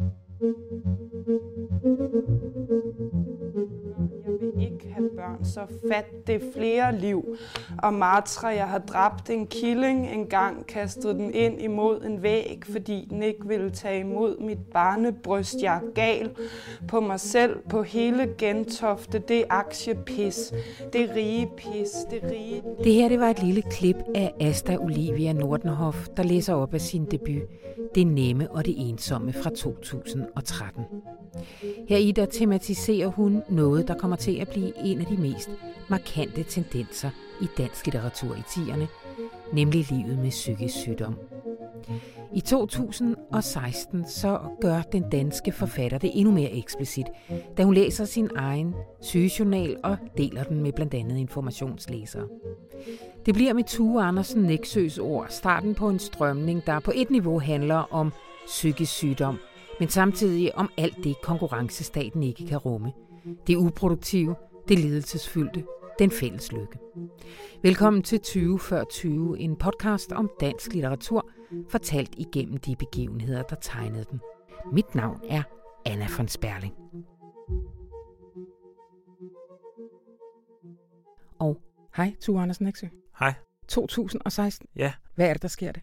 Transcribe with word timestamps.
Thank 0.00 0.14
you. 1.82 2.59
Så 5.44 5.60
fat 5.92 6.26
det 6.26 6.42
flere 6.56 6.98
liv. 6.98 7.36
Og 7.82 7.94
Matra, 7.94 8.48
jeg 8.48 8.68
har 8.68 8.78
dræbt 8.78 9.30
en 9.30 9.46
killing 9.46 10.10
en 10.10 10.26
gang, 10.26 10.66
kastet 10.66 11.16
den 11.16 11.34
ind 11.34 11.62
imod 11.62 12.02
en 12.02 12.22
væg, 12.22 12.62
fordi 12.64 13.06
den 13.10 13.22
ikke 13.22 13.48
ville 13.48 13.70
tage 13.70 14.00
imod 14.00 14.40
mit 14.40 14.58
barnebryst. 14.72 15.56
Jeg 15.62 15.76
er 15.76 15.92
gal 15.94 16.30
på 16.88 17.00
mig 17.00 17.20
selv, 17.20 17.56
på 17.68 17.82
hele 17.82 18.34
Gentofte. 18.38 19.18
Det 19.18 19.40
er 19.40 19.44
aktiepis, 19.50 20.52
det 20.92 21.00
er 21.00 21.14
rige 21.14 21.50
pis, 21.56 21.90
det 22.10 22.24
er 22.24 22.30
rige... 22.30 22.62
Det 22.84 22.94
her 22.94 23.08
det 23.08 23.20
var 23.20 23.30
et 23.30 23.42
lille 23.42 23.62
klip 23.62 23.96
af 24.14 24.34
Asta 24.40 24.76
Olivia 24.76 25.32
Nordenhoff, 25.32 26.08
der 26.16 26.22
læser 26.22 26.54
op 26.54 26.74
af 26.74 26.80
sin 26.80 27.04
debut 27.04 27.42
Det 27.94 28.06
nemme 28.06 28.50
og 28.50 28.66
det 28.66 28.74
ensomme 28.78 29.32
fra 29.32 29.50
2013. 29.50 30.84
Her 31.88 31.96
i 31.96 32.12
der 32.12 32.26
tematiserer 32.26 33.08
hun 33.08 33.42
noget, 33.48 33.88
der 33.88 33.94
kommer 33.94 34.16
til 34.16 34.36
at 34.40 34.48
blive 34.48 34.72
en 34.84 35.00
af 35.00 35.06
de 35.06 35.16
mest 35.32 35.50
markante 35.88 36.42
tendenser 36.42 37.10
i 37.40 37.46
dansk 37.58 37.86
litteratur 37.86 38.34
i 38.34 38.40
10'erne, 38.40 38.86
nemlig 39.52 39.92
livet 39.92 40.18
med 40.18 40.30
psykisk 40.30 40.74
sygdom. 40.74 41.18
I 42.32 42.40
2016 42.40 44.08
så 44.08 44.40
gør 44.60 44.82
den 44.92 45.10
danske 45.10 45.52
forfatter 45.52 45.98
det 45.98 46.10
endnu 46.14 46.34
mere 46.34 46.52
eksplicit, 46.52 47.06
da 47.56 47.64
hun 47.64 47.74
læser 47.74 48.04
sin 48.04 48.30
egen 48.36 48.74
sygejournal 49.00 49.76
og 49.84 49.96
deler 50.16 50.44
den 50.44 50.62
med 50.62 50.72
blandt 50.72 50.94
andet 50.94 51.16
informationslæsere. 51.18 52.28
Det 53.26 53.34
bliver 53.34 53.52
med 53.52 53.64
Tue 53.64 54.02
Andersen 54.02 54.42
Næksøs 54.42 54.98
ord 54.98 55.26
starten 55.28 55.74
på 55.74 55.88
en 55.88 55.98
strømning, 55.98 56.66
der 56.66 56.80
på 56.80 56.92
et 56.94 57.10
niveau 57.10 57.40
handler 57.40 57.76
om 57.76 58.12
psykisk 58.46 58.92
sygdom, 58.92 59.38
men 59.80 59.88
samtidig 59.88 60.58
om 60.58 60.70
alt 60.76 61.04
det, 61.04 61.16
konkurrencestaten 61.22 62.22
ikke 62.22 62.46
kan 62.46 62.58
rumme. 62.58 62.92
Det 63.46 63.56
uproduktive, 63.56 64.34
det 64.70 64.78
lidelsesfyldte, 64.78 65.64
den 65.98 66.10
fælles 66.10 66.52
lykke. 66.52 66.78
Velkommen 67.62 68.02
til 68.02 68.20
20 68.20 68.58
før 68.58 68.84
20, 68.84 69.38
en 69.38 69.56
podcast 69.56 70.12
om 70.12 70.30
dansk 70.40 70.72
litteratur, 70.72 71.30
fortalt 71.70 72.14
igennem 72.18 72.56
de 72.56 72.76
begivenheder, 72.76 73.42
der 73.42 73.56
tegnede 73.56 74.04
den. 74.10 74.20
Mit 74.72 74.94
navn 74.94 75.20
er 75.28 75.42
Anna 75.86 76.06
von 76.16 76.28
Sperling. 76.28 76.74
Og 81.38 81.56
hej, 81.96 82.14
Tue 82.20 82.40
Andersen 82.40 82.66
Eksø. 82.66 82.86
Hej. 83.18 83.34
2016. 83.68 84.66
Ja. 84.76 84.92
Hvad 85.14 85.28
er 85.28 85.32
det, 85.32 85.42
der 85.42 85.48
sker 85.48 85.72
der? 85.72 85.80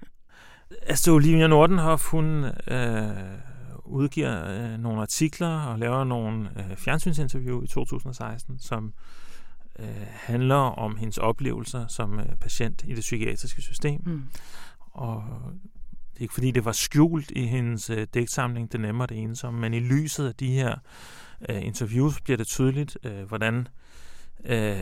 Altså, 0.81 1.11
Olivia 1.11 1.47
Nordenhoff, 1.47 2.11
hun 2.11 2.45
øh, 2.45 2.51
udgiver 3.87 4.47
øh, 4.47 4.79
nogle 4.79 5.01
artikler 5.01 5.59
og 5.59 5.79
laver 5.79 6.03
nogle 6.03 6.49
øh, 6.57 6.77
fjernsynsinterview 6.77 7.63
i 7.63 7.67
2016, 7.67 8.59
som 8.59 8.93
øh, 9.79 10.07
handler 10.11 10.55
om 10.55 10.97
hendes 10.97 11.17
oplevelser 11.17 11.87
som 11.87 12.19
øh, 12.19 12.35
patient 12.41 12.83
i 12.87 12.93
det 12.93 13.01
psykiatriske 13.01 13.61
system. 13.61 14.01
Mm. 14.05 14.23
Og 14.91 15.23
det 16.13 16.17
er 16.17 16.21
ikke 16.21 16.33
fordi, 16.33 16.51
det 16.51 16.65
var 16.65 16.71
skjult 16.71 17.31
i 17.31 17.45
hendes 17.45 17.89
øh, 17.89 18.07
dæksamling, 18.13 18.71
det 18.71 18.79
nemmere 18.79 19.07
det 19.07 19.17
ensomme, 19.17 19.59
men 19.59 19.73
i 19.73 19.79
lyset 19.79 20.27
af 20.27 20.35
de 20.35 20.51
her 20.51 20.75
øh, 21.49 21.65
interviews 21.65 22.21
bliver 22.21 22.37
det 22.37 22.47
tydeligt, 22.47 22.97
øh, 23.03 23.23
hvordan 23.23 23.67
øh, 24.45 24.77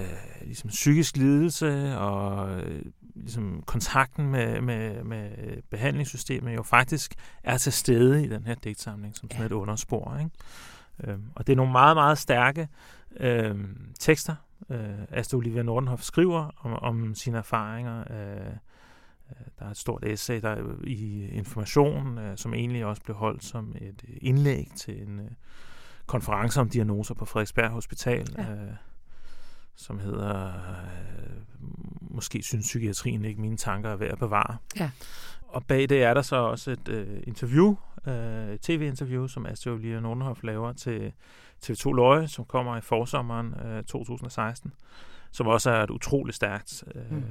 ligesom 0.45 0.70
psykisk 0.70 1.17
lidelse 1.17 1.98
og 1.98 2.50
øh, 2.59 2.86
ligesom 3.16 3.63
kontakten 3.66 4.30
med, 4.30 4.61
med, 4.61 5.03
med 5.03 5.30
behandlingssystemet 5.69 6.55
jo 6.55 6.63
faktisk 6.63 7.16
er 7.44 7.58
til 7.58 7.73
stede 7.73 8.25
i 8.25 8.27
den 8.27 8.45
her 8.45 8.55
digtsamling 8.55 9.16
som 9.16 9.30
sådan 9.31 9.41
ja. 9.41 9.45
et 9.45 9.52
underspor. 9.52 10.17
Ikke? 10.17 10.31
Øhm, 11.03 11.31
og 11.36 11.47
det 11.47 11.53
er 11.53 11.58
nogle 11.58 11.71
meget, 11.71 11.95
meget 11.95 12.17
stærke 12.17 12.67
øh, 13.17 13.55
tekster, 13.99 14.36
øh, 14.69 14.80
Asta 15.11 15.38
Olivia 15.38 15.63
Nordenhoff 15.63 16.03
skriver 16.03 16.49
om, 16.58 16.73
om 16.73 17.15
sine 17.15 17.37
erfaringer. 17.37 17.99
Øh, 17.99 18.55
der 19.59 19.65
er 19.65 19.70
et 19.70 19.77
stort 19.77 20.05
essay 20.05 20.42
der 20.42 20.49
er 20.49 20.64
i 20.83 21.27
Information, 21.27 22.17
øh, 22.17 22.37
som 22.37 22.54
egentlig 22.54 22.86
også 22.86 23.02
blev 23.02 23.15
holdt 23.15 23.43
som 23.43 23.75
et 23.81 24.04
indlæg 24.21 24.71
til 24.75 25.02
en 25.02 25.20
øh, 25.20 25.31
konference 26.05 26.59
om 26.61 26.70
diagnoser 26.70 27.14
på 27.14 27.25
Frederiksberg 27.25 27.70
Hospital. 27.70 28.36
Ja. 28.37 28.52
Øh, 28.52 28.71
som 29.75 29.99
hedder 29.99 30.47
øh, 30.47 31.36
Måske 32.15 32.43
synes 32.43 32.65
psykiatrien 32.65 33.25
ikke 33.25 33.41
mine 33.41 33.58
tanker 33.58 33.89
er 33.89 33.95
værd 33.95 34.11
at 34.11 34.19
bevare. 34.19 34.58
Ja. 34.80 34.91
Og 35.47 35.65
bag 35.65 35.89
det 35.89 36.03
er 36.03 36.13
der 36.13 36.21
så 36.21 36.36
også 36.36 36.71
et 36.71 36.89
øh, 36.89 37.21
interview, 37.27 37.75
øh, 38.08 38.49
et 38.49 38.61
tv-interview, 38.61 39.27
som 39.27 39.45
Astrid 39.45 39.73
Olivia 39.73 39.99
Nordenhoff 39.99 40.43
laver 40.43 40.73
til 40.73 41.13
TV2 41.65 41.93
Løje, 41.93 42.27
som 42.27 42.45
kommer 42.45 42.77
i 42.77 42.81
forsommeren 42.81 43.53
øh, 43.65 43.83
2016, 43.83 44.73
som 45.31 45.47
også 45.47 45.71
er 45.71 45.83
et 45.83 45.89
utroligt 45.89 46.36
stærkt 46.36 46.83
øh, 46.95 47.11
mm. 47.11 47.23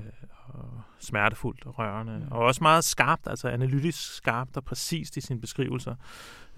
og 0.47 0.81
smertefuldt 0.99 1.67
og 1.67 1.79
rørende, 1.79 2.19
mm. 2.19 2.33
og 2.33 2.39
også 2.39 2.63
meget 2.63 2.85
skarpt, 2.85 3.27
altså 3.27 3.49
analytisk 3.49 4.15
skarpt 4.15 4.57
og 4.57 4.65
præcist 4.65 5.17
i 5.17 5.21
sine 5.21 5.41
beskrivelser. 5.41 5.95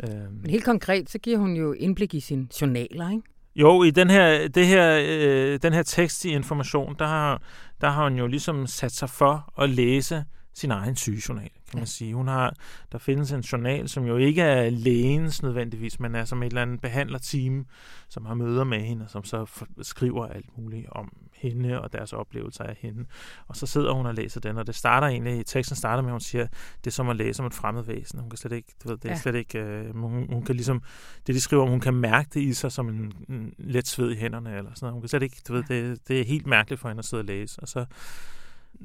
Øh. 0.03 0.33
Men 0.33 0.51
helt 0.51 0.65
konkret, 0.65 1.11
så 1.11 1.19
giver 1.19 1.39
hun 1.39 1.57
jo 1.57 1.73
indblik 1.73 2.15
i 2.15 2.21
sine 2.21 2.49
journaler, 2.61 3.11
ikke? 3.11 3.23
Jo, 3.57 3.83
i 3.83 3.91
den 3.91 4.11
her, 4.11 4.49
det 4.49 4.67
her, 4.67 5.01
øh, 5.05 5.59
den 5.63 5.73
her 5.73 5.83
tekst 5.83 6.25
i 6.25 6.29
information, 6.29 6.97
der 6.99 7.07
har, 7.07 7.43
der 7.81 7.91
har 7.91 8.03
hun 8.03 8.19
jo 8.19 8.27
ligesom 8.27 8.67
sat 8.67 8.93
sig 8.93 9.11
for 9.11 9.53
at 9.63 9.71
læse 9.71 10.25
sin 10.55 10.71
egen 10.71 10.97
sygejournal, 10.97 11.51
kan 11.71 11.79
man 11.79 11.87
sige. 11.87 12.15
Hun 12.15 12.29
har, 12.29 12.55
der 12.93 12.99
findes 12.99 13.33
en 13.33 13.41
journal, 13.41 13.89
som 13.89 14.05
jo 14.05 14.17
ikke 14.17 14.43
er 14.43 14.71
lægens 14.71 15.43
nødvendigvis, 15.43 16.01
men 16.01 16.15
er 16.15 16.25
som 16.25 16.43
et 16.43 16.47
eller 16.47 16.63
andet 16.63 16.81
behandlerteam, 16.81 17.67
som 18.09 18.27
har 18.27 18.35
møder 18.35 18.65
med 18.65 18.81
hende, 18.81 19.05
og 19.05 19.11
som 19.11 19.25
så 19.25 19.67
skriver 19.83 20.27
alt 20.27 20.59
muligt 20.59 20.87
om 20.91 21.13
hende 21.33 21.81
og 21.81 21.93
deres 21.93 22.13
oplevelser 22.13 22.65
af 22.65 22.77
hende. 22.81 23.05
Og 23.47 23.57
så 23.57 23.67
sidder 23.67 23.93
hun 23.93 24.07
og 24.07 24.15
læser 24.15 24.41
den, 24.41 24.59
og 24.59 24.67
det 24.67 24.75
starter 24.75 25.07
egentlig, 25.07 25.47
teksten 25.47 25.77
starter 25.77 26.03
med, 26.03 26.11
at 26.11 26.13
hun 26.13 26.21
siger, 26.21 26.47
det 26.79 26.87
er 26.87 26.91
som 26.91 27.09
at 27.09 27.17
læse 27.17 27.43
om 27.43 27.47
et 27.47 27.55
fremmed 27.55 27.83
væsen. 27.83 28.21
Hun 28.21 28.31
kan 28.31 28.37
slet 28.37 28.53
ikke, 28.53 28.73
du 28.85 28.89
ved, 28.89 28.97
det 28.97 29.05
er 29.05 29.15
ja. 29.15 29.21
slet 29.21 29.35
ikke, 29.35 29.85
uh, 29.95 30.01
hun, 30.01 30.27
hun, 30.33 30.45
kan 30.45 30.55
ligesom, 30.55 30.83
det 31.27 31.35
de 31.35 31.41
skriver 31.41 31.63
om, 31.63 31.69
hun 31.69 31.81
kan 31.81 31.95
mærke 31.95 32.29
det 32.35 32.41
i 32.41 32.53
sig 32.53 32.73
som 32.73 32.89
en, 32.89 33.13
en 33.29 33.55
let 33.59 33.89
sved 33.89 34.11
i 34.11 34.17
hænderne, 34.17 34.57
eller 34.57 34.71
sådan 34.75 34.87
noget. 34.87 34.93
Hun 34.93 35.03
kan 35.03 35.09
slet 35.09 35.23
ikke, 35.23 35.37
du 35.49 35.53
ved, 35.53 35.63
det, 35.69 36.09
det 36.09 36.21
er 36.21 36.25
helt 36.25 36.47
mærkeligt 36.47 36.81
for 36.81 36.89
hende 36.89 36.99
at 36.99 37.05
sidde 37.05 37.21
og 37.21 37.25
læse. 37.25 37.61
Og 37.63 37.69
så 37.69 37.85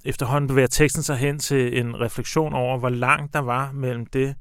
efterhånden 0.05 0.47
bevæger 0.47 0.67
teksten 0.67 1.03
sig 1.03 1.17
hen 1.17 1.39
til 1.39 1.79
en 1.79 2.01
refleksion 2.01 2.53
over, 2.53 2.77
hvor 2.77 2.89
langt 2.89 3.33
der 3.33 3.39
var 3.39 3.71
mellem 3.71 4.05
det, 4.05 4.35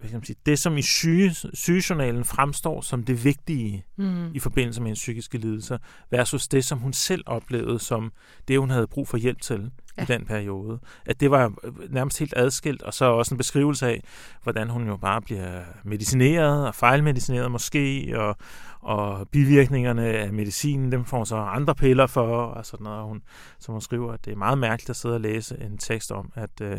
hvad 0.00 0.10
kan 0.10 0.16
man 0.16 0.24
sige, 0.24 0.36
det 0.46 0.58
som 0.58 0.78
i 0.78 0.82
syge, 0.82 1.34
sygejournalen 1.54 2.24
fremstår 2.24 2.80
som 2.80 3.02
det 3.02 3.24
vigtige 3.24 3.84
mm. 3.96 4.34
i 4.34 4.38
forbindelse 4.38 4.82
med 4.82 4.90
en 4.90 4.94
psykiske 4.94 5.38
lidelser, 5.38 5.78
versus 6.10 6.48
det, 6.48 6.64
som 6.64 6.78
hun 6.78 6.92
selv 6.92 7.22
oplevede 7.26 7.78
som 7.78 8.12
det, 8.48 8.58
hun 8.58 8.70
havde 8.70 8.86
brug 8.86 9.08
for 9.08 9.16
hjælp 9.16 9.40
til 9.40 9.70
ja. 9.98 10.02
i 10.02 10.06
den 10.06 10.26
periode. 10.26 10.78
At 11.06 11.20
det 11.20 11.30
var 11.30 11.52
nærmest 11.90 12.18
helt 12.18 12.34
adskilt, 12.36 12.82
og 12.82 12.94
så 12.94 13.04
også 13.04 13.34
en 13.34 13.38
beskrivelse 13.38 13.86
af, 13.86 14.02
hvordan 14.42 14.70
hun 14.70 14.86
jo 14.86 14.96
bare 14.96 15.22
bliver 15.22 15.60
medicineret 15.84 16.66
og 16.66 16.74
fejlmedicineret 16.74 17.50
måske, 17.50 18.12
og, 18.16 18.36
og 18.80 19.28
bivirkningerne 19.28 20.06
af 20.06 20.32
medicinen, 20.32 20.92
dem 20.92 21.04
får 21.04 21.24
så 21.24 21.36
andre 21.36 21.74
piller 21.74 22.06
for, 22.06 22.42
og 22.42 22.66
sådan 22.66 22.84
noget. 22.84 23.04
Hun, 23.04 23.22
som 23.58 23.72
hun 23.72 23.80
skriver, 23.80 24.12
at 24.12 24.24
det 24.24 24.32
er 24.32 24.36
meget 24.36 24.58
mærkeligt 24.58 24.90
at 24.90 24.96
sidde 24.96 25.14
og 25.14 25.20
læse 25.20 25.56
en 25.60 25.78
tekst 25.78 26.12
om, 26.12 26.32
at 26.34 26.60
øh, 26.62 26.76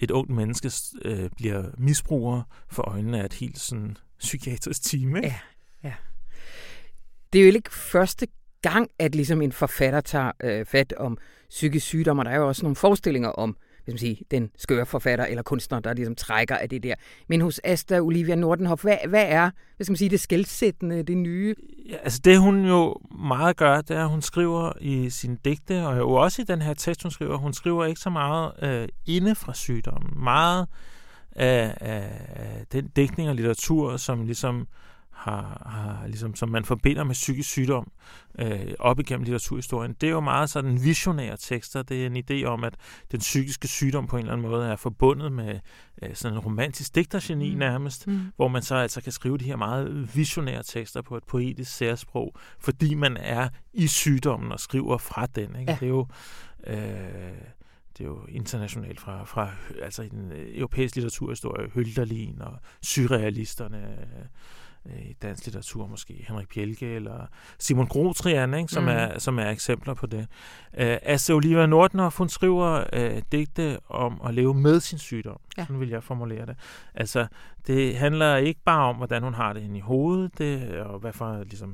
et 0.00 0.10
ungt 0.10 0.30
menneske 0.30 0.70
øh, 1.04 1.30
bliver 1.36 1.64
misbruger 1.78 2.42
for 2.68 2.82
øjnene 2.82 3.20
af 3.20 3.24
et 3.24 3.32
helt 3.32 3.58
sådan 3.58 3.96
psykiatrisk 4.18 4.82
team. 4.82 5.16
Ikke? 5.16 5.28
Ja, 5.28 5.34
ja. 5.84 5.94
Det 7.32 7.40
er 7.40 7.46
jo 7.46 7.52
ikke 7.54 7.74
første 7.74 8.26
gang, 8.62 8.90
at 8.98 9.14
ligesom 9.14 9.42
en 9.42 9.52
forfatter 9.52 10.00
tager 10.00 10.32
øh, 10.42 10.66
fat 10.66 10.92
om 10.92 11.18
psykisk 11.48 11.86
sygdom, 11.86 12.18
og 12.18 12.24
der 12.24 12.30
er 12.30 12.36
jo 12.36 12.48
også 12.48 12.62
nogle 12.62 12.76
forestillinger 12.76 13.28
om 13.28 13.56
hvis 13.84 13.92
man 13.92 13.98
siger, 13.98 14.16
den 14.30 14.50
skøre 14.56 14.86
forfatter 14.86 15.24
eller 15.24 15.42
kunstner, 15.42 15.80
der 15.80 15.92
ligesom 15.92 16.14
trækker 16.14 16.56
af 16.56 16.68
det 16.68 16.82
der. 16.82 16.94
Men 17.28 17.40
hos 17.40 17.60
Asta 17.64 18.00
Olivia 18.00 18.34
Nordenhoff, 18.34 18.82
hvad, 18.82 18.96
hvad 19.08 19.24
er 19.28 19.50
hvis 19.76 19.90
man 19.90 19.96
sige, 19.96 20.10
det 20.10 20.20
skældsættende, 20.20 21.02
det 21.02 21.16
nye? 21.16 21.54
Ja, 21.88 21.96
altså 21.96 22.20
det 22.24 22.38
hun 22.38 22.64
jo 22.64 22.96
meget 23.18 23.56
gør, 23.56 23.80
det 23.80 23.96
er, 23.96 24.02
at 24.02 24.10
hun 24.10 24.22
skriver 24.22 24.72
i 24.80 25.10
sin 25.10 25.36
digte, 25.44 25.86
og 25.86 25.98
jo 25.98 26.10
også 26.10 26.42
i 26.42 26.44
den 26.44 26.62
her 26.62 26.74
tekst, 26.74 27.02
hun 27.02 27.10
skriver, 27.10 27.36
hun 27.36 27.52
skriver 27.52 27.84
ikke 27.84 28.00
så 28.00 28.10
meget 28.10 28.52
øh, 28.62 28.88
inde 29.06 29.34
fra 29.34 29.54
sygdommen. 29.54 30.24
Meget 30.24 30.66
af, 31.32 31.74
af 31.80 32.10
den 32.72 32.88
dækning 32.88 33.28
og 33.28 33.34
litteratur, 33.34 33.96
som 33.96 34.24
ligesom 34.24 34.66
har, 35.20 35.62
har 35.66 36.06
ligesom, 36.06 36.34
som 36.34 36.48
man 36.48 36.64
forbinder 36.64 37.04
med 37.04 37.14
psykisk 37.14 37.50
sygdom 37.50 37.92
øh, 38.38 38.72
op 38.78 39.00
igennem 39.00 39.24
litteraturhistorien, 39.24 39.92
det 40.00 40.06
er 40.06 40.10
jo 40.10 40.20
meget 40.20 40.50
sådan 40.50 40.84
visionære 40.84 41.36
tekster. 41.36 41.82
Det 41.82 42.02
er 42.02 42.06
en 42.06 42.16
idé 42.16 42.44
om, 42.44 42.64
at 42.64 42.74
den 43.12 43.20
psykiske 43.20 43.68
sygdom 43.68 44.06
på 44.06 44.16
en 44.16 44.20
eller 44.20 44.32
anden 44.32 44.50
måde 44.50 44.66
er 44.66 44.76
forbundet 44.76 45.32
med 45.32 45.60
øh, 46.02 46.14
sådan 46.14 46.36
en 46.36 46.40
romantisk 46.40 46.94
digtergeni 46.94 47.52
mm. 47.52 47.58
nærmest, 47.58 48.06
mm. 48.06 48.20
hvor 48.36 48.48
man 48.48 48.62
så 48.62 48.74
altså 48.74 49.00
kan 49.00 49.12
skrive 49.12 49.38
de 49.38 49.44
her 49.44 49.56
meget 49.56 50.16
visionære 50.16 50.62
tekster 50.62 51.02
på 51.02 51.16
et 51.16 51.24
poetisk 51.24 51.76
særsprog, 51.76 52.36
fordi 52.58 52.94
man 52.94 53.16
er 53.16 53.48
i 53.72 53.86
sygdommen 53.86 54.52
og 54.52 54.60
skriver 54.60 54.98
fra 54.98 55.26
den. 55.26 55.56
Ikke? 55.60 55.72
Ja. 55.72 55.76
Det 55.80 55.86
er 55.86 55.90
jo... 55.90 56.06
Øh, 56.66 56.76
det 57.98 58.06
er 58.06 58.10
jo 58.10 58.26
internationalt 58.28 59.00
fra, 59.00 59.24
fra 59.24 59.50
altså 59.82 60.02
i 60.02 60.08
den 60.08 60.32
europæiske 60.34 60.96
litteraturhistorie, 60.96 61.66
Hölderlin 61.66 62.44
og 62.44 62.58
surrealisterne, 62.82 63.78
Øh, 63.78 64.24
i 64.86 65.12
dansk 65.22 65.46
litteratur, 65.46 65.86
måske 65.86 66.24
Henrik 66.28 66.48
Bjelke 66.48 66.94
eller 66.94 67.26
Simon 67.58 67.86
Grotrian, 67.86 68.54
ikke, 68.54 68.72
som, 68.72 68.82
mm. 68.82 68.88
er, 68.88 69.18
som 69.18 69.38
er 69.38 69.50
eksempler 69.50 69.94
på 69.94 70.06
det. 70.06 70.20
Uh, 70.72 70.96
Asse 71.02 71.34
Olivia 71.34 71.66
Nordner, 71.66 72.10
hun 72.18 72.28
skriver 72.28 72.84
uh, 72.96 73.22
digte 73.32 73.78
om 73.88 74.20
at 74.26 74.34
leve 74.34 74.54
med 74.54 74.80
sin 74.80 74.98
sygdom. 74.98 75.40
Ja. 75.58 75.64
Sådan 75.64 75.80
vil 75.80 75.88
jeg 75.88 76.02
formulere 76.02 76.46
det. 76.46 76.56
Altså, 76.94 77.26
det 77.66 77.96
handler 77.96 78.36
ikke 78.36 78.60
bare 78.64 78.88
om, 78.88 78.96
hvordan 78.96 79.22
hun 79.22 79.34
har 79.34 79.52
det 79.52 79.62
inde 79.62 79.76
i 79.76 79.80
hovedet, 79.80 80.38
det, 80.38 80.80
og 80.80 80.98
hvad 80.98 81.12
for, 81.12 81.42
ligesom, 81.42 81.72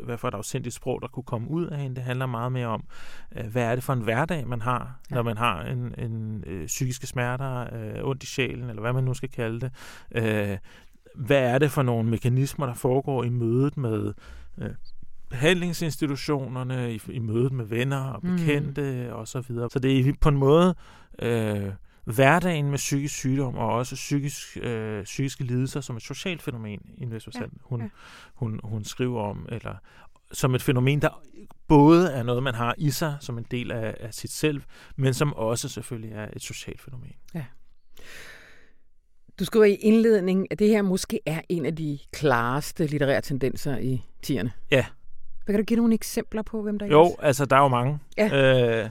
hvad 0.00 0.18
for 0.18 0.28
et 0.28 0.34
afsindigt 0.34 0.74
sprog, 0.74 1.02
der 1.02 1.08
kunne 1.08 1.24
komme 1.24 1.50
ud 1.50 1.66
af 1.66 1.78
hende. 1.78 1.96
Det 1.96 2.04
handler 2.04 2.26
meget 2.26 2.52
mere 2.52 2.66
om, 2.66 2.84
uh, 3.40 3.46
hvad 3.46 3.62
er 3.62 3.74
det 3.74 3.84
for 3.84 3.92
en 3.92 4.02
hverdag, 4.02 4.46
man 4.46 4.60
har, 4.60 5.00
ja. 5.10 5.14
når 5.14 5.22
man 5.22 5.36
har 5.36 5.62
en, 5.62 5.94
en 5.98 6.44
uh, 6.46 6.66
psykiske 6.66 7.06
smerter, 7.06 7.62
uh, 8.00 8.08
ondt 8.08 8.22
i 8.22 8.26
sjælen, 8.26 8.68
eller 8.68 8.80
hvad 8.80 8.92
man 8.92 9.04
nu 9.04 9.14
skal 9.14 9.28
kalde 9.28 9.60
det. 9.60 9.72
Uh, 10.52 10.58
hvad 11.14 11.38
er 11.38 11.58
det 11.58 11.70
for 11.70 11.82
nogle 11.82 12.10
mekanismer, 12.10 12.66
der 12.66 12.74
foregår 12.74 13.24
i 13.24 13.28
mødet 13.28 13.76
med 13.76 14.12
øh, 14.58 14.70
behandlingsinstitutionerne, 15.28 16.94
i, 16.94 17.00
i 17.08 17.18
mødet 17.18 17.52
med 17.52 17.64
venner 17.64 18.04
og 18.04 18.20
mm. 18.22 18.36
bekendte 18.36 19.06
mm. 19.08 19.14
og 19.14 19.28
så 19.28 19.40
videre. 19.40 19.70
Så 19.70 19.78
det 19.78 20.08
er 20.08 20.12
på 20.20 20.28
en 20.28 20.36
måde 20.36 20.74
øh, 21.18 21.72
hverdagen 22.04 22.70
med 22.70 22.78
psykisk 22.78 23.14
sygdom 23.14 23.56
og 23.56 23.72
også 23.72 23.94
psykisk, 23.94 24.56
øh, 24.62 25.04
psykiske 25.04 25.44
lidelser 25.44 25.80
som 25.80 25.96
et 25.96 26.02
socialt 26.02 26.42
fænomen 26.42 26.80
i 26.94 27.02
en 27.02 27.12
vis 27.12 27.24
forstand, 27.24 27.52
ja. 27.52 27.58
hun, 27.62 27.80
ja. 27.80 27.88
hun, 28.34 28.60
hun 28.64 28.84
skriver 28.84 29.22
om, 29.22 29.46
eller 29.48 29.74
som 30.32 30.54
et 30.54 30.62
fænomen, 30.62 31.02
der 31.02 31.22
både 31.68 32.12
er 32.12 32.22
noget, 32.22 32.42
man 32.42 32.54
har 32.54 32.74
i 32.78 32.90
sig 32.90 33.16
som 33.20 33.38
en 33.38 33.46
del 33.50 33.70
af, 33.70 33.96
af 34.00 34.14
sit 34.14 34.30
selv, 34.30 34.62
men 34.96 35.14
som 35.14 35.34
også 35.34 35.68
selvfølgelig 35.68 36.12
er 36.12 36.28
et 36.32 36.42
socialt 36.42 36.80
fænomen. 36.80 37.12
Ja. 37.34 37.44
Du 39.40 39.44
skriver 39.44 39.64
i 39.64 39.74
indledningen, 39.74 40.46
at 40.50 40.58
det 40.58 40.68
her 40.68 40.82
måske 40.82 41.20
er 41.26 41.40
en 41.48 41.66
af 41.66 41.76
de 41.76 41.98
klareste 42.12 42.86
litterære 42.86 43.20
tendenser 43.20 43.76
i 43.76 44.02
tierne. 44.22 44.52
Ja. 44.70 44.84
Hvad 45.44 45.52
kan 45.52 45.60
du 45.60 45.64
give 45.64 45.76
nogle 45.76 45.94
eksempler 45.94 46.42
på, 46.42 46.62
hvem 46.62 46.78
der 46.78 46.86
er? 46.86 46.90
Jo, 46.90 47.16
altså 47.18 47.44
der 47.44 47.56
er 47.56 47.60
jo 47.60 47.68
mange. 47.68 47.98
Ja. 48.18 48.82
Øh, 48.82 48.90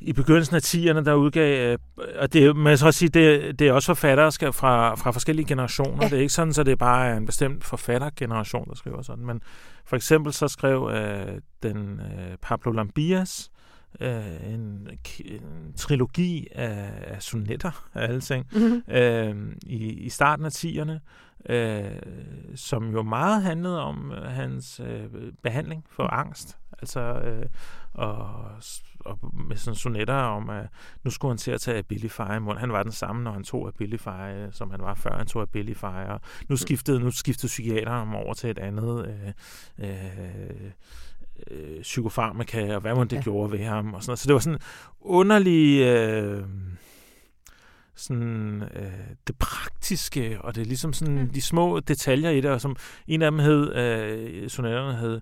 i 0.00 0.12
begyndelsen 0.12 0.56
af 0.56 0.60
10'erne, 0.60 1.04
der 1.04 1.14
udgav, 1.14 1.72
øh, 1.72 1.78
og 2.18 2.32
det, 2.32 2.56
man 2.56 2.78
så 2.78 2.86
også 2.86 2.98
sige, 2.98 3.08
det, 3.08 3.58
det 3.58 3.68
er 3.68 3.72
også 3.72 3.86
forfattere 3.86 4.32
skal 4.32 4.52
fra, 4.52 4.94
fra 4.94 5.10
forskellige 5.10 5.46
generationer. 5.46 5.98
Ja. 6.02 6.08
Det 6.08 6.16
er 6.16 6.20
ikke 6.20 6.32
sådan, 6.32 6.52
så 6.52 6.62
det 6.62 6.72
er 6.72 6.76
bare 6.76 7.16
en 7.16 7.26
bestemt 7.26 7.64
forfattergeneration, 7.64 8.68
der 8.68 8.74
skriver 8.74 9.02
sådan. 9.02 9.26
Men 9.26 9.40
for 9.84 9.96
eksempel 9.96 10.32
så 10.32 10.48
skrev 10.48 10.90
øh, 10.94 11.40
den 11.62 12.00
øh, 12.00 12.36
Pablo 12.42 12.72
Lambias, 12.72 13.50
øh, 14.00 14.52
en, 14.54 14.88
en 15.24 15.72
trilogi 15.76 16.46
af, 16.52 16.92
af 17.06 17.22
sonetter 17.22 17.88
af 17.94 18.02
alle 18.02 18.20
ting 18.20 18.46
mm-hmm. 18.52 18.82
øh, 18.94 19.56
i, 19.66 19.76
i 19.92 20.08
starten 20.08 20.44
af 20.44 20.50
10'erne, 20.50 20.98
øh, 21.52 22.02
som 22.54 22.90
jo 22.90 23.02
meget 23.02 23.42
handlede 23.42 23.80
om 23.80 24.12
øh, 24.12 24.22
hans 24.22 24.80
øh, 24.84 25.32
behandling 25.42 25.84
for 25.90 26.02
mm. 26.02 26.08
angst. 26.12 26.58
Altså, 26.82 27.00
øh, 27.00 27.46
og, 27.94 28.44
og 29.00 29.18
med 29.48 29.56
sådan 29.56 29.74
sonetter 29.74 30.14
om, 30.14 30.50
at 30.50 30.66
nu 31.04 31.10
skulle 31.10 31.32
han 31.32 31.38
til 31.38 31.50
at 31.50 31.60
tage 31.60 31.78
Abilify 31.78 32.20
imod. 32.36 32.56
Han 32.56 32.72
var 32.72 32.82
den 32.82 32.92
samme, 32.92 33.22
når 33.22 33.32
han 33.32 33.44
tog 33.44 33.68
Abilify, 33.68 34.08
øh, 34.08 34.52
som 34.52 34.70
han 34.70 34.80
var 34.80 34.94
før 34.94 35.16
han 35.16 35.26
tog 35.26 35.42
Abilify. 35.42 35.84
Og 35.84 36.20
nu 36.48 36.52
mm. 36.52 36.56
skiftede, 36.56 37.00
nu 37.00 37.10
skiftede 37.10 37.46
psykiateren 37.46 38.14
over 38.14 38.34
til 38.34 38.50
et 38.50 38.58
andet 38.58 39.06
øh, 39.06 39.88
øh, 39.88 40.70
øh, 41.50 41.82
psykofarmaka, 41.82 42.74
og 42.74 42.80
hvad 42.80 42.94
man 42.94 43.08
det 43.08 43.16
ja. 43.16 43.22
gjorde 43.22 43.52
ved 43.52 43.64
ham. 43.64 43.94
Og 43.94 44.02
sådan 44.02 44.10
noget. 44.10 44.18
Så 44.18 44.26
det 44.26 44.34
var 44.34 44.40
sådan 44.40 44.58
underlig... 45.00 45.80
Øh, 45.80 46.44
sådan 47.94 48.62
øh, 48.62 48.92
det 49.26 49.36
praktiske, 49.38 50.40
og 50.40 50.54
det 50.54 50.60
er 50.60 50.64
ligesom 50.64 50.92
sådan 50.92 51.18
ja. 51.18 51.24
de 51.24 51.42
små 51.42 51.80
detaljer 51.80 52.30
i 52.30 52.40
det, 52.40 52.50
og 52.50 52.60
som 52.60 52.76
en 53.06 53.22
af 53.22 53.30
dem 53.30 53.38
hed, 53.38 53.74
øh, 53.74 54.50
sonetterne 54.50 54.96
hed 54.96 55.20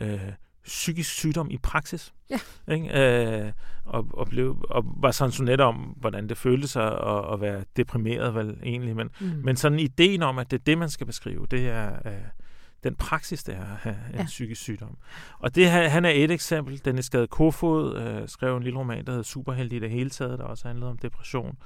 øh, 0.00 0.20
psykisk 0.64 1.10
sygdom 1.10 1.50
i 1.50 1.58
praksis. 1.58 2.12
Ja. 2.30 2.38
Ikke? 2.74 3.44
Øh, 3.44 3.52
og, 3.84 4.06
og, 4.12 4.28
blev, 4.28 4.64
og 4.70 4.84
var 4.96 5.10
sådan 5.10 5.32
sonet 5.32 5.60
om, 5.60 5.74
hvordan 5.74 6.28
det 6.28 6.38
føltes 6.38 6.76
at, 6.76 6.92
at 7.32 7.40
være 7.40 7.64
deprimeret, 7.76 8.34
vel 8.34 8.56
egentlig. 8.62 8.96
Men, 8.96 9.10
mm. 9.20 9.26
men 9.44 9.56
sådan 9.56 9.78
ideen 9.78 10.22
om, 10.22 10.38
at 10.38 10.50
det 10.50 10.58
er 10.58 10.64
det, 10.64 10.78
man 10.78 10.88
skal 10.88 11.06
beskrive, 11.06 11.46
det 11.50 11.68
er... 11.68 11.92
Øh, 12.06 12.12
den 12.84 12.94
praksis, 12.94 13.44
det 13.44 13.54
er 13.54 13.60
at 13.60 13.66
have 13.66 13.96
en 14.12 14.18
ja. 14.18 14.24
psykisk 14.24 14.60
sygdom. 14.60 14.96
Og 15.38 15.54
det 15.54 15.70
han 15.70 16.04
er 16.04 16.10
et 16.10 16.30
eksempel. 16.30 16.84
Den 16.84 16.98
er 16.98 17.02
skadet 17.02 17.30
Kofod 17.30 17.96
øh, 17.96 18.28
skrev 18.28 18.56
en 18.56 18.62
lille 18.62 18.78
roman, 18.78 19.04
der 19.04 19.12
hedder 19.12 19.24
Superheld 19.24 19.72
i 19.72 19.78
det 19.78 19.90
hele 19.90 20.10
taget, 20.10 20.38
der 20.38 20.44
også 20.44 20.68
handlede 20.68 20.90
om 20.90 20.98
depression. 20.98 21.58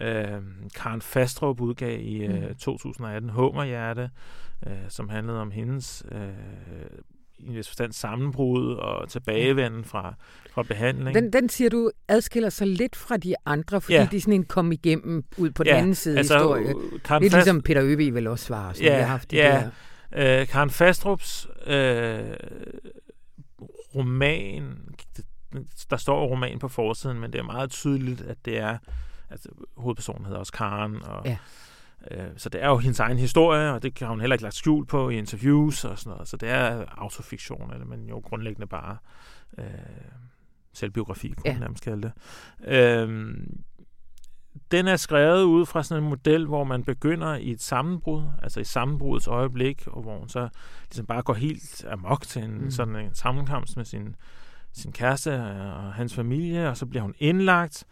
Øh, 0.00 0.40
Karen 0.74 1.02
Fastrup 1.02 1.60
udgav 1.60 2.00
i 2.00 2.24
øh, 2.24 2.48
mm. 2.48 2.54
2018 2.54 3.30
Hummerhjerte, 3.30 4.10
øh, 4.66 4.72
som 4.88 5.08
handlede 5.08 5.40
om 5.40 5.50
hendes 5.50 6.04
øh, 6.12 6.28
i 7.38 7.46
en 7.48 7.54
vis 7.56 7.68
forstand 7.68 7.92
sammenbrud 7.92 8.74
og 8.74 9.08
tilbagevenden 9.08 9.84
fra, 9.84 10.14
fra 10.50 10.62
behandling. 10.62 11.14
Den, 11.14 11.32
den 11.32 11.48
siger 11.48 11.70
du 11.70 11.90
adskiller 12.08 12.48
sig 12.48 12.66
lidt 12.66 12.96
fra 12.96 13.16
de 13.16 13.34
andre, 13.46 13.80
fordi 13.80 13.94
ja. 13.94 14.08
de 14.10 14.16
er 14.16 14.20
sådan 14.20 14.34
en 14.34 14.44
kom 14.44 14.72
igennem 14.72 15.24
ud 15.36 15.50
på 15.50 15.62
den 15.62 15.72
ja, 15.72 15.78
anden 15.78 15.94
side 15.94 16.18
altså, 16.18 16.34
historie. 16.34 16.74
Karen 17.04 17.22
Lidt 17.22 17.32
Fast... 17.32 17.46
ligesom 17.46 17.62
Peter 17.62 17.82
Øvig 17.82 18.14
vil 18.14 18.26
også 18.26 18.44
svare, 18.44 18.74
som 18.74 18.84
ja, 18.84 18.96
vi 18.96 19.00
har 19.00 19.08
haft 19.08 19.30
de 19.30 19.36
ja. 19.36 19.42
der 19.42 19.70
Øh, 20.12 20.46
Karen 20.46 20.70
Fastrups 20.70 21.48
øh, 21.66 22.36
roman, 23.94 24.78
der 25.90 25.96
står 25.96 26.26
roman 26.26 26.58
på 26.58 26.68
forsiden, 26.68 27.20
men 27.20 27.32
det 27.32 27.38
er 27.38 27.42
meget 27.42 27.70
tydeligt, 27.70 28.20
at 28.20 28.36
det 28.44 28.58
er, 28.58 28.78
altså 29.30 29.48
hovedpersonen 29.76 30.24
hedder 30.24 30.38
også 30.38 30.52
Karen, 30.52 31.02
og 31.02 31.22
ja. 31.24 31.38
øh, 32.10 32.28
så 32.36 32.48
det 32.48 32.62
er 32.62 32.68
jo 32.68 32.78
hendes 32.78 33.00
egen 33.00 33.18
historie, 33.18 33.72
og 33.72 33.82
det 33.82 33.94
kan 33.94 34.08
hun 34.08 34.20
heller 34.20 34.34
ikke 34.34 34.42
lagt 34.42 34.54
skjul 34.54 34.86
på 34.86 35.08
i 35.08 35.18
interviews 35.18 35.84
og 35.84 35.98
sådan 35.98 36.10
noget, 36.10 36.28
så 36.28 36.36
det 36.36 36.48
er 36.48 36.84
autofiktion, 36.88 37.72
eller, 37.72 37.86
men 37.86 38.08
jo 38.08 38.18
grundlæggende 38.18 38.66
bare 38.66 38.96
øh, 39.58 39.64
selvbiografi, 40.72 41.28
kunne 41.28 41.42
ja. 41.44 41.52
man 41.52 41.60
nærmest 41.60 41.84
kalde 41.84 42.02
det. 42.02 42.12
Øh, 42.68 43.36
den 44.70 44.88
er 44.88 44.96
skrevet 44.96 45.42
ud 45.42 45.66
fra 45.66 45.82
sådan 45.82 46.02
en 46.02 46.08
model, 46.08 46.46
hvor 46.46 46.64
man 46.64 46.84
begynder 46.84 47.34
i 47.34 47.50
et 47.50 47.62
sammenbrud, 47.62 48.22
altså 48.42 48.60
i 48.60 48.64
sammenbrudets 48.64 49.26
øjeblik, 49.26 49.86
og 49.86 50.02
hvor 50.02 50.18
man 50.18 50.28
så 50.28 50.48
ligesom 50.88 51.06
bare 51.06 51.22
går 51.22 51.34
helt 51.34 51.84
amok 51.90 52.22
til 52.22 52.42
en 52.42 52.64
mm. 52.64 52.70
sådan 52.70 52.96
en 52.96 53.14
sammenkomst 53.14 53.76
med 53.76 53.84
sin, 53.84 54.16
sin 54.72 54.92
kæreste 54.92 55.34
og 55.74 55.92
hans 55.92 56.14
familie, 56.14 56.68
og 56.68 56.76
så 56.76 56.86
bliver 56.86 57.02
hun 57.02 57.14
indlagt, 57.18 57.84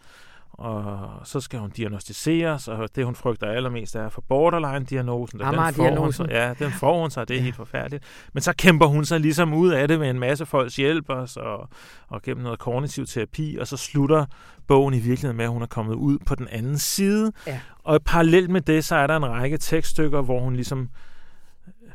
og 0.59 1.09
så 1.27 1.39
skal 1.39 1.59
hun 1.59 1.69
diagnostiseres, 1.69 2.67
og 2.67 2.89
det 2.95 3.05
hun 3.05 3.15
frygter 3.15 3.47
allermest 3.47 3.95
er 3.95 4.09
for 4.09 4.21
borderline-diagnosen. 4.21 5.41
Amager-diagnosen. 5.41 6.29
Ja, 6.29 6.53
den 6.59 6.71
får 6.71 7.01
hun 7.01 7.11
sig, 7.11 7.27
det 7.27 7.33
er 7.33 7.37
ja. 7.37 7.43
helt 7.43 7.55
forfærdeligt. 7.55 8.03
Men 8.33 8.41
så 8.41 8.53
kæmper 8.53 8.85
hun 8.85 9.05
sig 9.05 9.19
ligesom 9.19 9.53
ud 9.53 9.69
af 9.69 9.87
det 9.87 9.99
med 9.99 10.09
en 10.09 10.19
masse 10.19 10.45
folks 10.45 10.75
hjælp 10.75 11.09
og, 11.09 11.29
og, 11.35 11.69
og 12.07 12.21
gennem 12.21 12.43
noget 12.43 12.59
kognitiv 12.59 13.05
terapi, 13.05 13.57
og 13.59 13.67
så 13.67 13.77
slutter 13.77 14.25
bogen 14.67 14.93
i 14.93 14.99
virkeligheden 14.99 15.37
med, 15.37 15.45
at 15.45 15.51
hun 15.51 15.61
er 15.61 15.67
kommet 15.67 15.93
ud 15.93 16.17
på 16.25 16.35
den 16.35 16.47
anden 16.47 16.77
side. 16.77 17.31
Ja. 17.47 17.59
Og 17.83 17.99
parallelt 18.05 18.49
med 18.49 18.61
det, 18.61 18.85
så 18.85 18.95
er 18.95 19.07
der 19.07 19.17
en 19.17 19.25
række 19.25 19.57
tekststykker, 19.57 20.21
hvor 20.21 20.39
hun 20.39 20.55
ligesom 20.55 20.89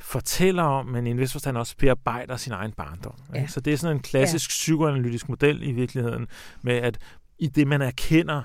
fortæller 0.01 0.63
om, 0.63 0.87
men 0.87 1.07
i 1.07 1.11
en 1.11 1.19
vis 1.19 1.33
forstand 1.33 1.57
også 1.57 1.75
bearbejder 1.79 2.37
sin 2.37 2.53
egen 2.53 2.73
barndom. 2.73 3.15
Ja. 3.35 3.47
Så 3.47 3.61
det 3.61 3.73
er 3.73 3.77
sådan 3.77 3.97
en 3.97 4.03
klassisk 4.03 4.51
ja. 4.51 4.53
psykoanalytisk 4.53 5.29
model 5.29 5.63
i 5.63 5.73
virkeligheden, 5.73 6.27
med 6.63 6.75
at 6.75 6.99
i 7.39 7.47
det, 7.47 7.67
man 7.67 7.83
erkender 7.83 8.43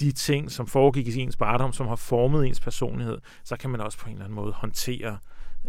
de 0.00 0.12
ting, 0.12 0.50
som 0.50 0.66
foregik 0.66 1.08
i 1.08 1.20
ens 1.20 1.36
barndom, 1.36 1.72
som 1.72 1.86
har 1.86 1.96
formet 1.96 2.46
ens 2.46 2.60
personlighed, 2.60 3.18
så 3.44 3.56
kan 3.56 3.70
man 3.70 3.80
også 3.80 3.98
på 3.98 4.06
en 4.06 4.12
eller 4.12 4.24
anden 4.24 4.36
måde 4.36 4.52
håndtere, 4.52 5.18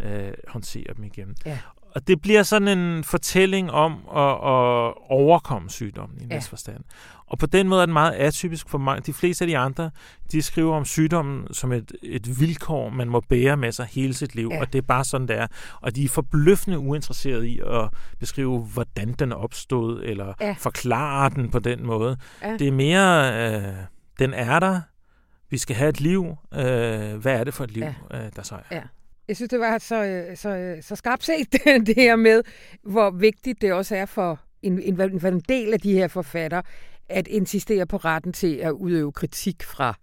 øh, 0.00 0.32
håndtere 0.48 0.94
dem 0.96 1.04
igen. 1.04 1.36
Ja. 1.46 1.58
Og 1.94 2.08
det 2.08 2.22
bliver 2.22 2.42
sådan 2.42 2.78
en 2.78 3.04
fortælling 3.04 3.70
om 3.70 3.92
at, 3.92 4.32
at 4.32 4.94
overkomme 5.10 5.70
sygdommen 5.70 6.20
i 6.20 6.24
en 6.24 6.30
ja. 6.30 6.36
vis 6.36 6.48
forstand. 6.48 6.84
Og 7.26 7.38
på 7.38 7.46
den 7.46 7.68
måde 7.68 7.82
er 7.82 7.86
den 7.86 7.92
meget 7.92 8.12
atypisk 8.12 8.68
for 8.68 8.78
mange. 8.78 9.02
De 9.06 9.12
fleste 9.12 9.44
af 9.44 9.48
de 9.48 9.58
andre, 9.58 9.90
de 10.32 10.42
skriver 10.42 10.76
om 10.76 10.84
sygdommen 10.84 11.54
som 11.54 11.72
et, 11.72 11.92
et 12.02 12.40
vilkår, 12.40 12.88
man 12.88 13.08
må 13.08 13.20
bære 13.20 13.56
med 13.56 13.72
sig 13.72 13.86
hele 13.90 14.14
sit 14.14 14.34
liv. 14.34 14.48
Ja. 14.52 14.60
Og 14.60 14.72
det 14.72 14.78
er 14.78 14.82
bare 14.82 15.04
sådan, 15.04 15.28
det 15.28 15.38
er. 15.38 15.46
Og 15.80 15.96
de 15.96 16.04
er 16.04 16.08
forbløffende 16.08 16.78
uinteresserede 16.78 17.48
i 17.48 17.60
at 17.66 17.88
beskrive, 18.18 18.58
hvordan 18.58 19.12
den 19.12 19.32
opstået, 19.32 20.10
eller 20.10 20.34
ja. 20.40 20.54
forklare 20.58 21.30
den 21.30 21.50
på 21.50 21.58
den 21.58 21.86
måde. 21.86 22.16
Ja. 22.42 22.56
Det 22.56 22.68
er 22.68 22.72
mere, 22.72 23.32
øh, 23.54 23.74
den 24.18 24.34
er 24.34 24.60
der. 24.60 24.80
Vi 25.50 25.58
skal 25.58 25.76
have 25.76 25.88
et 25.88 26.00
liv. 26.00 26.36
Øh, 26.54 26.60
hvad 27.16 27.40
er 27.40 27.44
det 27.44 27.54
for 27.54 27.64
et 27.64 27.70
liv, 27.70 27.84
ja. 28.10 28.24
øh, 28.24 28.30
der 28.36 28.42
så 28.42 28.54
er? 28.54 28.76
Ja. 28.76 28.82
Jeg 29.28 29.36
synes, 29.36 29.48
det 29.50 29.60
var 29.60 29.78
så, 29.78 30.26
så, 30.34 30.76
så 30.80 30.96
skarpt 30.96 31.24
set, 31.24 31.52
det 31.86 31.94
her 31.96 32.16
med, 32.16 32.42
hvor 32.82 33.10
vigtigt 33.10 33.62
det 33.62 33.72
også 33.72 33.96
er 33.96 34.06
for 34.06 34.40
en, 34.62 34.82
en, 34.82 35.00
en 35.26 35.40
del 35.40 35.72
af 35.72 35.80
de 35.80 35.92
her 35.92 36.08
forfatter, 36.08 36.62
at 37.08 37.28
insistere 37.28 37.86
på 37.86 37.96
retten 37.96 38.32
til 38.32 38.56
at 38.56 38.70
udøve 38.70 39.12
kritik 39.12 39.62
fra 39.62 39.94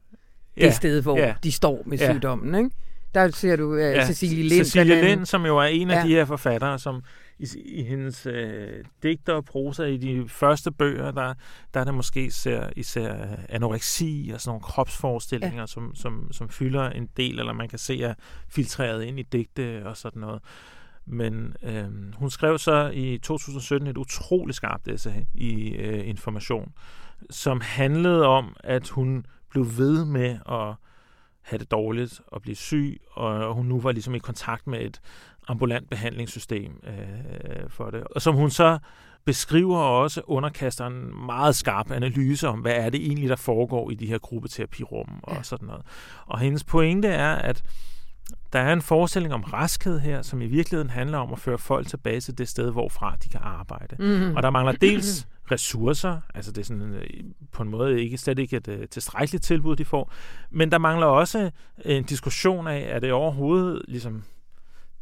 det 0.55 0.63
ja, 0.63 0.71
sted, 0.71 1.01
hvor 1.01 1.17
ja. 1.17 1.33
de 1.43 1.51
står 1.51 1.83
med 1.85 1.97
sygdommen. 1.97 2.55
Ikke? 2.63 2.75
Der 3.13 3.31
ser 3.31 3.55
du 3.55 3.73
uh, 3.73 3.79
ja, 3.79 4.05
Cecilie 4.05 4.43
Lind. 4.43 4.65
Cecilie 4.65 5.01
Lind, 5.01 5.25
som 5.25 5.45
jo 5.45 5.57
er 5.57 5.63
en 5.63 5.91
af 5.91 5.95
ja. 5.95 6.07
de 6.07 6.13
her 6.13 6.25
forfattere, 6.25 6.79
som 6.79 7.01
i, 7.39 7.47
i 7.65 7.83
hendes 7.83 8.25
øh, 8.25 8.83
digter 9.03 9.33
og 9.33 9.45
prosa 9.45 9.83
i 9.83 9.97
de 9.97 10.29
første 10.29 10.71
bøger, 10.71 11.11
der, 11.11 11.33
der 11.73 11.79
er 11.79 11.83
det 11.83 11.93
måske 11.93 12.25
især, 12.25 12.69
især 12.75 13.35
anoreksi 13.49 14.31
og 14.33 14.41
sådan 14.41 14.49
nogle 14.49 14.63
kropsforestillinger, 14.63 15.59
ja. 15.59 15.67
som, 15.67 15.95
som, 15.95 16.31
som 16.31 16.49
fylder 16.49 16.89
en 16.89 17.09
del, 17.17 17.39
eller 17.39 17.53
man 17.53 17.69
kan 17.69 17.79
se 17.79 18.03
er 18.03 18.13
filtreret 18.49 19.03
ind 19.03 19.19
i 19.19 19.23
digte 19.23 19.85
og 19.85 19.97
sådan 19.97 20.19
noget. 20.19 20.41
Men 21.05 21.53
øh, 21.63 22.13
hun 22.15 22.29
skrev 22.29 22.57
så 22.57 22.91
i 22.93 23.17
2017 23.17 23.87
et 23.87 23.97
utroligt 23.97 24.55
skarpt 24.55 24.87
essay 24.87 25.21
i 25.33 25.69
øh, 25.69 26.07
Information, 26.07 26.73
som 27.29 27.61
handlede 27.61 28.25
om, 28.25 28.55
at 28.63 28.89
hun 28.89 29.25
blev 29.49 29.65
ved 29.77 30.05
med 30.05 30.39
at 30.51 30.75
have 31.49 31.59
det 31.59 31.71
dårligt 31.71 32.21
og 32.27 32.41
blive 32.41 32.55
syg, 32.55 33.01
og 33.11 33.53
hun 33.53 33.65
nu 33.65 33.79
var 33.79 33.91
ligesom 33.91 34.15
i 34.15 34.19
kontakt 34.19 34.67
med 34.67 34.81
et 34.81 35.01
ambulant 35.47 35.89
behandlingssystem 35.89 36.81
øh, 36.83 37.69
for 37.69 37.89
det. 37.89 38.03
Og 38.03 38.21
som 38.21 38.35
hun 38.35 38.49
så 38.49 38.77
beskriver 39.25 39.77
også 39.77 40.21
underkaster 40.27 40.87
en 40.87 41.25
meget 41.25 41.55
skarp 41.55 41.91
analyse 41.91 42.47
om, 42.47 42.59
hvad 42.59 42.75
er 42.75 42.89
det 42.89 43.05
egentlig, 43.05 43.29
der 43.29 43.35
foregår 43.35 43.91
i 43.91 43.93
de 43.93 44.05
her 44.05 44.17
gruppeterapirum 44.17 45.19
og 45.23 45.35
ja. 45.35 45.43
sådan 45.43 45.67
noget. 45.67 45.81
Og 46.25 46.39
hendes 46.39 46.63
pointe 46.63 47.07
er, 47.07 47.35
at 47.35 47.63
der 48.53 48.59
er 48.59 48.73
en 48.73 48.81
forestilling 48.81 49.33
om 49.33 49.41
raskhed 49.41 49.99
her, 49.99 50.21
som 50.21 50.41
i 50.41 50.45
virkeligheden 50.45 50.89
handler 50.89 51.17
om 51.17 51.33
at 51.33 51.39
føre 51.39 51.57
folk 51.57 51.87
tilbage 51.87 52.21
til 52.21 52.37
det 52.37 52.49
sted, 52.49 52.71
hvorfra 52.71 53.15
de 53.23 53.29
kan 53.29 53.39
arbejde. 53.43 53.95
Mm. 53.99 54.35
Og 54.35 54.43
der 54.43 54.49
mangler 54.49 54.71
dels 54.71 55.27
ressourcer, 55.51 56.21
altså 56.35 56.51
det 56.51 56.61
er 56.61 56.65
sådan 56.65 56.93
øh, 56.93 57.03
på 57.51 57.63
en 57.63 57.69
måde 57.69 58.03
ikke 58.03 58.17
slet 58.17 58.39
ikke 58.39 58.57
et 58.57 58.67
uh, 58.67 58.75
tilstrækkeligt 58.91 59.43
tilbud, 59.43 59.75
de 59.75 59.85
får, 59.85 60.13
men 60.49 60.71
der 60.71 60.77
mangler 60.77 61.07
også 61.07 61.51
en 61.85 62.03
diskussion 62.03 62.67
af, 62.67 62.87
er 62.89 62.99
det 62.99 63.11
overhovedet 63.11 63.81
ligesom 63.87 64.23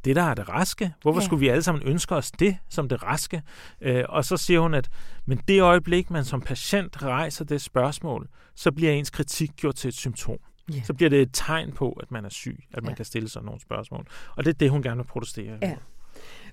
det, 0.05 0.15
der 0.15 0.24
er 0.24 0.34
det 0.34 0.50
raske. 0.50 0.93
Hvorfor 1.01 1.19
ja. 1.19 1.25
skulle 1.25 1.39
vi 1.39 1.48
alle 1.48 1.63
sammen 1.63 1.84
ønske 1.84 2.15
os 2.15 2.31
det 2.31 2.57
som 2.69 2.89
det 2.89 3.03
raske? 3.03 3.41
Uh, 3.86 3.91
og 4.10 4.25
så 4.25 4.38
siger 4.38 4.60
hun, 4.60 4.74
at 4.74 4.89
men 5.25 5.41
det 5.48 5.62
øjeblik, 5.62 6.10
man 6.10 6.25
som 6.25 6.41
patient 6.41 7.03
rejser 7.03 7.46
det 7.46 7.62
spørgsmål, 7.62 8.27
så 8.55 8.72
bliver 8.72 8.91
ens 8.91 9.10
kritik 9.10 9.51
gjort 9.55 9.75
til 9.75 9.88
et 9.88 9.93
symptom. 9.93 10.38
Yeah. 10.71 10.86
Så 10.86 10.93
bliver 10.93 11.09
det 11.09 11.21
et 11.21 11.29
tegn 11.33 11.71
på, 11.71 11.91
at 11.91 12.12
man 12.12 12.25
er 12.25 12.29
syg, 12.29 12.63
at 12.74 12.83
man 12.83 12.91
ja. 12.91 12.95
kan 12.95 13.05
stille 13.05 13.29
sig 13.29 13.43
nogle 13.43 13.62
spørgsmål. 13.62 14.05
Og 14.36 14.45
det 14.45 14.53
er 14.53 14.57
det, 14.57 14.69
hun 14.69 14.81
gerne 14.81 14.97
vil 14.97 15.03
protestere. 15.03 15.57
Ja. 15.62 15.75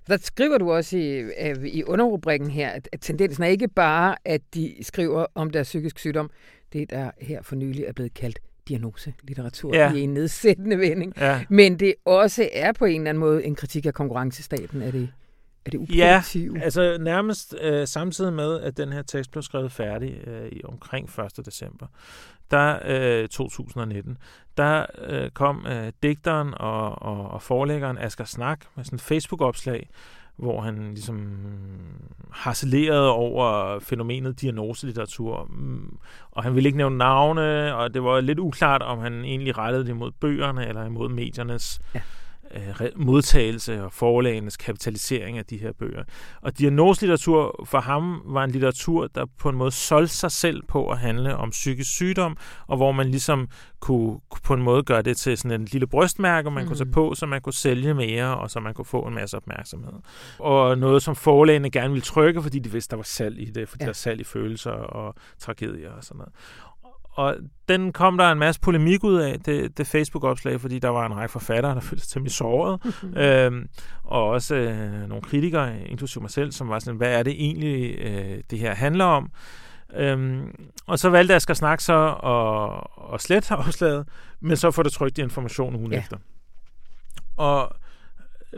Der 0.09 0.17
skriver 0.17 0.59
du 0.59 0.73
også 0.73 0.97
i, 0.97 1.19
øh, 1.19 1.65
i 1.65 1.85
underrubrikken 1.85 2.51
her, 2.51 2.71
at, 2.71 2.89
at 2.93 3.01
tendensen 3.01 3.43
er 3.45 3.49
ikke 3.49 3.69
bare, 3.69 4.17
at 4.25 4.41
de 4.55 4.75
skriver 4.83 5.27
om 5.35 5.51
deres 5.51 5.67
psykisk 5.67 5.99
sygdom, 5.99 6.31
det 6.73 6.91
der 6.91 7.11
her 7.21 7.43
for 7.43 7.57
nylig 7.57 7.85
er 7.85 7.93
blevet 7.93 8.15
kaldt 8.15 8.39
diagnoselitteratur 8.69 9.77
ja. 9.77 9.93
i 9.93 10.01
en 10.01 10.15
nedsættende 10.15 10.79
vending, 10.79 11.13
ja. 11.17 11.45
men 11.49 11.79
det 11.79 11.95
også 12.05 12.49
er 12.53 12.73
på 12.73 12.85
en 12.85 13.01
eller 13.01 13.09
anden 13.11 13.21
måde 13.21 13.45
en 13.45 13.55
kritik 13.55 13.87
af 13.87 13.95
konkurrencestaten. 13.95 14.83
Er 14.83 14.91
det, 14.91 15.09
er 15.67 15.71
det 15.71 15.79
uproduktivt? 15.79 16.57
Ja, 16.59 16.63
altså 16.63 16.99
nærmest 17.01 17.55
øh, 17.61 17.87
samtidig 17.87 18.33
med, 18.33 18.61
at 18.61 18.77
den 18.77 18.93
her 18.93 19.03
tekst 19.03 19.31
blev 19.31 19.43
skrevet 19.43 19.73
færdig 19.73 20.29
øh, 20.29 20.49
i 20.53 20.61
omkring 20.65 21.09
1. 21.39 21.47
december, 21.47 21.87
der 22.51 22.79
øh, 22.85 23.29
2019, 23.29 24.19
der 24.57 24.87
øh, 24.99 25.31
kom 25.31 25.67
øh, 25.67 25.93
digteren 26.03 26.55
og, 26.57 27.03
og, 27.03 27.31
og 27.31 27.43
forlæggeren 27.43 27.99
Asger 27.99 28.25
Snak 28.25 28.61
med 28.77 28.85
sådan 28.85 28.97
et 28.97 29.03
Facebook-opslag, 29.03 29.89
hvor 30.37 30.61
han 30.61 30.95
ligesom 30.95 31.33
harcelerede 32.31 33.11
over 33.11 33.79
fænomenet 33.81 34.41
diagnoselitteratur. 34.41 35.47
Mm, 35.51 35.99
og 36.31 36.43
han 36.43 36.55
ville 36.55 36.69
ikke 36.69 36.77
nævne 36.77 36.99
navne, 36.99 37.77
og 37.77 37.95
det 37.95 38.05
var 38.05 38.21
lidt 38.21 38.39
uklart, 38.39 38.83
om 38.83 38.99
han 38.99 39.25
egentlig 39.25 39.59
rettede 39.59 39.85
det 39.85 39.91
imod 39.91 40.11
bøgerne 40.11 40.69
eller 40.69 40.85
imod 40.85 41.09
mediernes 41.09 41.81
ja 41.95 42.01
modtagelse 42.97 43.85
og 43.85 43.93
forlagenes 43.93 44.57
kapitalisering 44.57 45.39
af 45.39 45.45
de 45.45 45.57
her 45.57 45.73
bøger. 45.73 46.05
Og 46.43 46.59
diagnoslitteratur 46.59 47.65
for 47.65 47.81
ham 47.81 48.23
var 48.25 48.45
en 48.45 48.51
litteratur, 48.51 49.07
der 49.07 49.27
på 49.39 49.49
en 49.49 49.57
måde 49.57 49.71
solgte 49.71 50.15
sig 50.15 50.31
selv 50.31 50.63
på 50.69 50.91
at 50.91 50.99
handle 50.99 51.37
om 51.37 51.51
psykisk 51.51 51.91
sygdom, 51.91 52.37
og 52.67 52.77
hvor 52.77 52.93
man 52.93 53.11
ligesom 53.11 53.49
kunne, 53.81 54.21
på 54.45 54.55
en 54.55 54.63
måde 54.63 54.83
gøre 54.83 55.03
det 55.03 55.17
til 55.17 55.39
sådan 55.39 55.61
en 55.61 55.69
lille 55.73 55.87
brystmærke, 55.87 56.51
man 56.51 56.63
mm. 56.63 56.69
kunne 56.69 56.77
tage 56.77 56.91
på, 56.91 57.15
så 57.15 57.27
man 57.27 57.41
kunne 57.41 57.53
sælge 57.53 57.95
mere, 57.95 58.39
og 58.39 58.51
så 58.51 58.61
man 58.61 58.75
kunne 58.75 58.85
få 58.85 59.01
en 59.01 59.15
masse 59.15 59.37
opmærksomhed. 59.37 59.93
Og 60.39 60.79
noget, 60.79 61.03
som 61.03 61.17
forlagene 61.17 61.71
gerne 61.71 61.91
ville 61.91 62.05
trykke, 62.05 62.43
fordi 62.43 62.59
de 62.59 62.73
vidste, 62.73 62.91
der 62.91 62.97
var 62.97 63.03
salg 63.03 63.41
i 63.41 63.45
det, 63.45 63.69
fordi 63.69 63.83
ja. 63.83 63.85
der 63.85 63.89
var 63.89 63.95
salg 63.95 64.21
i 64.21 64.25
følelser 64.25 64.71
og 64.71 65.15
tragedier 65.39 65.93
og 65.93 66.05
sådan 66.05 66.19
noget. 66.19 66.33
Og 67.15 67.37
den 67.69 67.93
kom 67.93 68.19
der 68.19 68.33
en 68.33 68.39
masse 68.39 68.61
polemik 68.61 69.05
ud 69.05 69.17
af, 69.17 69.41
det, 69.41 69.79
det 69.79 69.87
Facebook-opslag, 69.87 70.61
fordi 70.61 70.79
der 70.79 70.89
var 70.89 71.07
en 71.07 71.17
række 71.17 71.33
forfattere, 71.33 71.75
der 71.75 71.81
følte 71.81 72.05
sig 72.05 72.13
temmelig 72.13 72.33
såret. 72.33 72.85
Mm-hmm. 72.85 73.17
Øhm, 73.25 73.69
og 74.05 74.29
også 74.29 74.55
øh, 74.55 75.09
nogle 75.09 75.23
kritikere, 75.23 75.81
inklusive 75.81 76.23
mig 76.23 76.31
selv, 76.31 76.53
som 76.53 76.69
var 76.69 76.79
sådan, 76.79 76.97
hvad 76.97 77.19
er 77.19 77.23
det 77.23 77.33
egentlig, 77.33 77.99
øh, 77.99 78.39
det 78.51 78.59
her 78.59 78.75
handler 78.75 79.05
om? 79.05 79.31
Øhm, 79.97 80.69
og 80.87 80.99
så 80.99 81.11
valgte 81.11 81.33
jeg 81.33 81.51
at 81.51 81.57
snakke 81.57 81.85
så 81.85 82.17
og, 82.19 82.69
og 83.11 83.21
slette 83.21 83.57
opslaget, 83.67 84.09
men 84.41 84.57
så 84.57 84.71
får 84.71 84.83
det 84.83 84.93
trygt 84.93 85.19
information 85.19 85.77
ugen 85.77 85.93
ja. 85.93 85.99
efter. 85.99 86.17
Og 87.37 87.77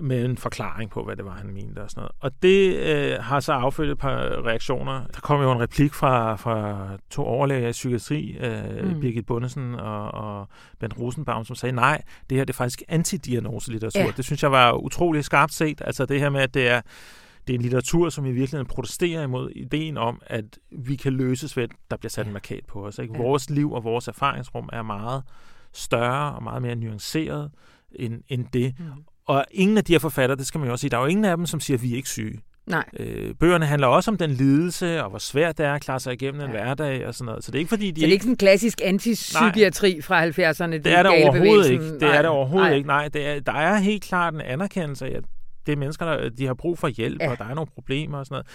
med 0.03 0.25
en 0.25 0.37
forklaring 0.37 0.91
på, 0.91 1.05
hvad 1.05 1.17
det 1.17 1.25
var, 1.25 1.33
han 1.33 1.47
mente 1.47 1.83
og 1.83 1.91
sådan 1.91 2.01
noget. 2.01 2.13
Og 2.21 2.43
det 2.43 2.77
øh, 2.77 3.23
har 3.23 3.41
så 3.41 3.53
affødt 3.53 3.91
et 3.91 3.99
par 3.99 4.47
reaktioner. 4.47 5.07
Der 5.15 5.21
kom 5.21 5.43
jo 5.43 5.53
en 5.53 5.61
replik 5.61 5.95
fra, 5.95 6.37
fra 6.37 6.89
to 7.11 7.23
overlæger 7.23 7.69
i 7.69 7.73
psykiatri, 7.73 8.37
øh, 8.41 8.95
mm. 8.95 9.01
Birgit 9.01 9.27
Bundesen 9.27 9.75
og, 9.75 10.11
og 10.11 10.49
Bent 10.81 10.99
Rosenbaum, 10.99 11.45
som 11.45 11.57
sagde, 11.57 11.75
nej, 11.75 12.03
det 12.31 12.39
her 12.39 12.45
det 12.45 12.53
er 12.53 12.57
faktisk 12.57 12.83
antidiagnoselitteratur. 12.89 14.01
Ja. 14.01 14.13
Det 14.17 14.25
synes 14.25 14.43
jeg 14.43 14.53
var 14.53 14.73
utrolig 14.73 15.25
skarpt 15.25 15.55
set. 15.55 15.83
Altså 15.85 16.07
det 16.07 16.21
her 16.21 16.31
med, 16.31 16.41
at 16.41 16.55
det 16.55 16.69
er 16.69 16.81
det 17.47 17.55
er 17.55 17.59
en 17.59 17.63
litteratur, 17.63 18.09
som 18.09 18.27
i 18.27 18.33
virkeligheden 18.33 18.67
protesterer 18.67 19.23
imod 19.23 19.51
ideen 19.51 19.97
om, 19.97 20.23
at 20.27 20.45
vi 20.71 20.97
kan 20.97 21.13
løses 21.13 21.57
ved, 21.57 21.65
at 21.65 21.71
der 21.91 21.97
bliver 21.97 22.11
sat 22.11 22.27
en 22.27 22.33
markat 22.33 22.65
på 22.69 22.87
os. 22.87 22.99
Ikke? 22.99 23.15
Ja. 23.15 23.23
Vores 23.23 23.51
liv 23.51 23.73
og 23.73 23.85
vores 23.85 24.09
erfaringsrum 24.09 24.69
er 24.73 24.83
meget 24.83 25.23
større 25.73 26.35
og 26.35 26.43
meget 26.43 26.63
mere 26.63 26.75
nuanceret 26.75 27.51
end, 27.93 28.23
end 28.29 28.47
det. 28.53 28.75
Mm. 28.79 28.85
Og 29.27 29.45
ingen 29.51 29.79
af 29.79 29.85
de 29.85 29.93
her 29.93 29.99
forfattere, 29.99 30.39
det 30.39 30.47
skal 30.47 30.59
man 30.59 30.67
jo 30.67 30.73
også 30.73 30.81
sige, 30.81 30.91
der 30.91 30.97
er 30.97 31.01
jo 31.01 31.07
ingen 31.07 31.25
af 31.25 31.37
dem, 31.37 31.47
som 31.47 31.61
siger, 31.61 31.77
at 31.77 31.83
vi 31.83 31.93
er 31.93 31.97
ikke 31.97 32.09
syge. 32.09 32.41
Nej. 32.67 32.85
Øh, 32.99 33.35
bøgerne 33.35 33.67
handler 33.67 33.87
også 33.87 34.11
om 34.11 34.17
den 34.17 34.31
lidelse, 34.31 35.05
og 35.05 35.11
hvor 35.11 35.19
svært 35.19 35.59
det 35.59 35.67
er 35.67 35.75
at 35.75 35.81
klare 35.81 36.01
sig 36.01 36.13
igennem 36.13 36.41
ja. 36.41 36.47
en 36.47 36.51
hverdag 36.51 37.07
og 37.07 37.15
sådan 37.15 37.27
noget. 37.27 37.45
Så 37.45 37.51
det 37.51 37.59
er 37.59 37.61
ikke 37.61 37.69
fordi, 37.69 37.91
de 37.91 38.01
Så 38.01 38.05
det 38.05 38.09
er 38.09 38.13
ikke 38.13 38.23
sådan 38.23 38.33
en 38.33 38.37
klassisk 38.37 38.81
antipsykiatri 38.85 40.01
fra 40.01 40.27
70'erne? 40.27 40.73
Det 40.73 40.87
er 40.87 41.03
det 41.03 41.25
overhovedet 41.25 41.71
ikke. 41.71 41.85
Det 41.85 42.01
Nej. 42.01 42.17
er 42.17 42.23
det 42.23 42.31
overhovedet 42.31 42.69
Nej. 42.69 42.77
ikke. 42.77 42.87
Nej, 42.87 43.09
det 43.09 43.27
er, 43.27 43.41
der 43.41 43.53
er 43.53 43.79
helt 43.79 44.03
klart 44.03 44.35
en 44.35 44.41
anerkendelse 44.41 45.07
af, 45.07 45.17
at 45.17 45.25
det 45.67 45.73
er 45.73 45.77
mennesker, 45.77 46.07
der 46.07 46.29
de 46.29 46.47
har 46.47 46.55
brug 46.55 46.79
for 46.79 46.89
hjælp, 46.89 47.21
ja. 47.21 47.31
og 47.31 47.39
der 47.39 47.45
er 47.45 47.55
nogle 47.55 47.71
problemer 47.75 48.19
og 48.19 48.27
sådan 48.27 48.35
noget 48.35 48.47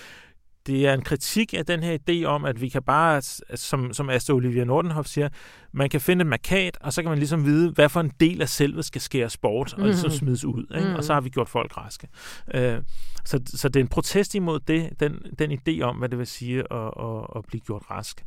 det 0.68 0.88
er 0.88 0.94
en 0.94 1.02
kritik 1.02 1.54
af 1.54 1.66
den 1.66 1.84
her 1.84 1.98
idé 1.98 2.26
om, 2.26 2.46
at 2.46 2.62
vi 2.62 2.70
kan 2.70 2.84
bare, 2.84 3.22
som, 3.56 3.94
som 3.94 4.10
Asta 4.10 4.34
Olivia 4.34 4.64
Nordenhoff 4.64 5.08
siger, 5.08 5.30
man 5.72 5.90
kan 5.90 6.02
finde 6.02 6.22
en 6.22 6.28
markat, 6.30 6.78
og 6.82 6.94
så 6.94 7.02
kan 7.02 7.10
man 7.10 7.18
ligesom 7.18 7.46
vide, 7.46 7.72
hvad 7.72 7.90
for 7.90 8.00
en 8.00 8.12
del 8.20 8.42
af 8.42 8.50
selvet 8.50 8.86
skal 8.86 9.02
skæres 9.02 9.38
bort, 9.38 9.74
og 9.74 9.86
ligesom 9.86 10.12
smides 10.12 10.46
ud. 10.46 10.76
Ikke? 10.76 10.90
Mm. 10.90 10.96
Og 10.96 11.04
så 11.04 11.14
har 11.14 11.22
vi 11.22 11.30
gjort 11.30 11.50
folk 11.50 11.78
raske. 11.78 12.08
Uh, 12.56 12.84
så, 13.26 13.42
så 13.46 13.70
det 13.70 13.76
er 13.76 13.84
en 13.84 13.88
protest 13.88 14.36
imod 14.36 14.60
det, 14.60 15.00
den, 15.00 15.20
den 15.40 15.52
idé 15.52 15.82
om, 15.82 15.98
hvad 15.98 16.10
det 16.10 16.20
vil 16.20 16.28
sige 16.28 16.60
at, 16.60 16.92
at, 17.00 17.28
at 17.36 17.46
blive 17.48 17.62
gjort 17.62 17.84
rask. 17.92 18.24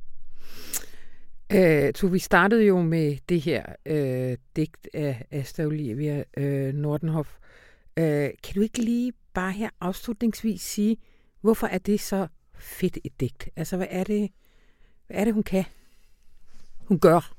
Uh, 1.55 1.91
så 1.95 2.09
vi 2.13 2.19
startede 2.19 2.65
jo 2.65 2.83
med 2.83 3.17
det 3.29 3.41
her 3.41 3.63
uh, 3.91 4.39
digt 4.57 4.89
af 4.95 5.25
Asta 5.31 5.65
Olivia 5.65 6.23
uh, 6.37 6.75
Nordenhoff. 6.75 7.29
Uh, 8.01 8.05
kan 8.05 8.55
du 8.55 8.61
ikke 8.61 8.83
lige 8.83 9.13
bare 9.35 9.53
her 9.53 9.69
afslutningsvis 9.81 10.61
sige, 10.61 10.97
Hvorfor 11.45 11.67
er 11.67 11.79
det 11.79 12.01
så 12.01 12.27
fedt 12.59 12.99
et 13.05 13.21
digt? 13.21 13.49
Altså, 13.57 13.77
hvad 13.77 13.87
er 13.91 14.05
det, 14.05 14.31
hvad 15.07 15.17
er 15.17 15.25
det 15.25 15.35
hun 15.35 15.43
kan? 15.43 15.65
Hun 16.89 16.99
gør? 16.99 17.33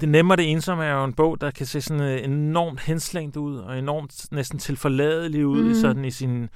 Det 0.00 0.08
nemme 0.08 0.36
det 0.36 0.50
ensomme 0.50 0.84
er 0.84 0.92
jo 0.92 1.04
en 1.04 1.12
bog, 1.12 1.40
der 1.40 1.50
kan 1.50 1.66
se 1.66 1.80
sådan 1.80 2.02
øh, 2.02 2.24
enormt 2.24 2.80
henslængt 2.80 3.36
ud, 3.36 3.56
og 3.56 3.78
enormt 3.78 4.26
næsten 4.32 4.58
tilforladelig 4.58 5.46
ud 5.46 5.62
mm. 5.62 5.70
i 5.70 5.74
sådan 5.74 6.04
i 6.04 6.10
sin 6.10 6.48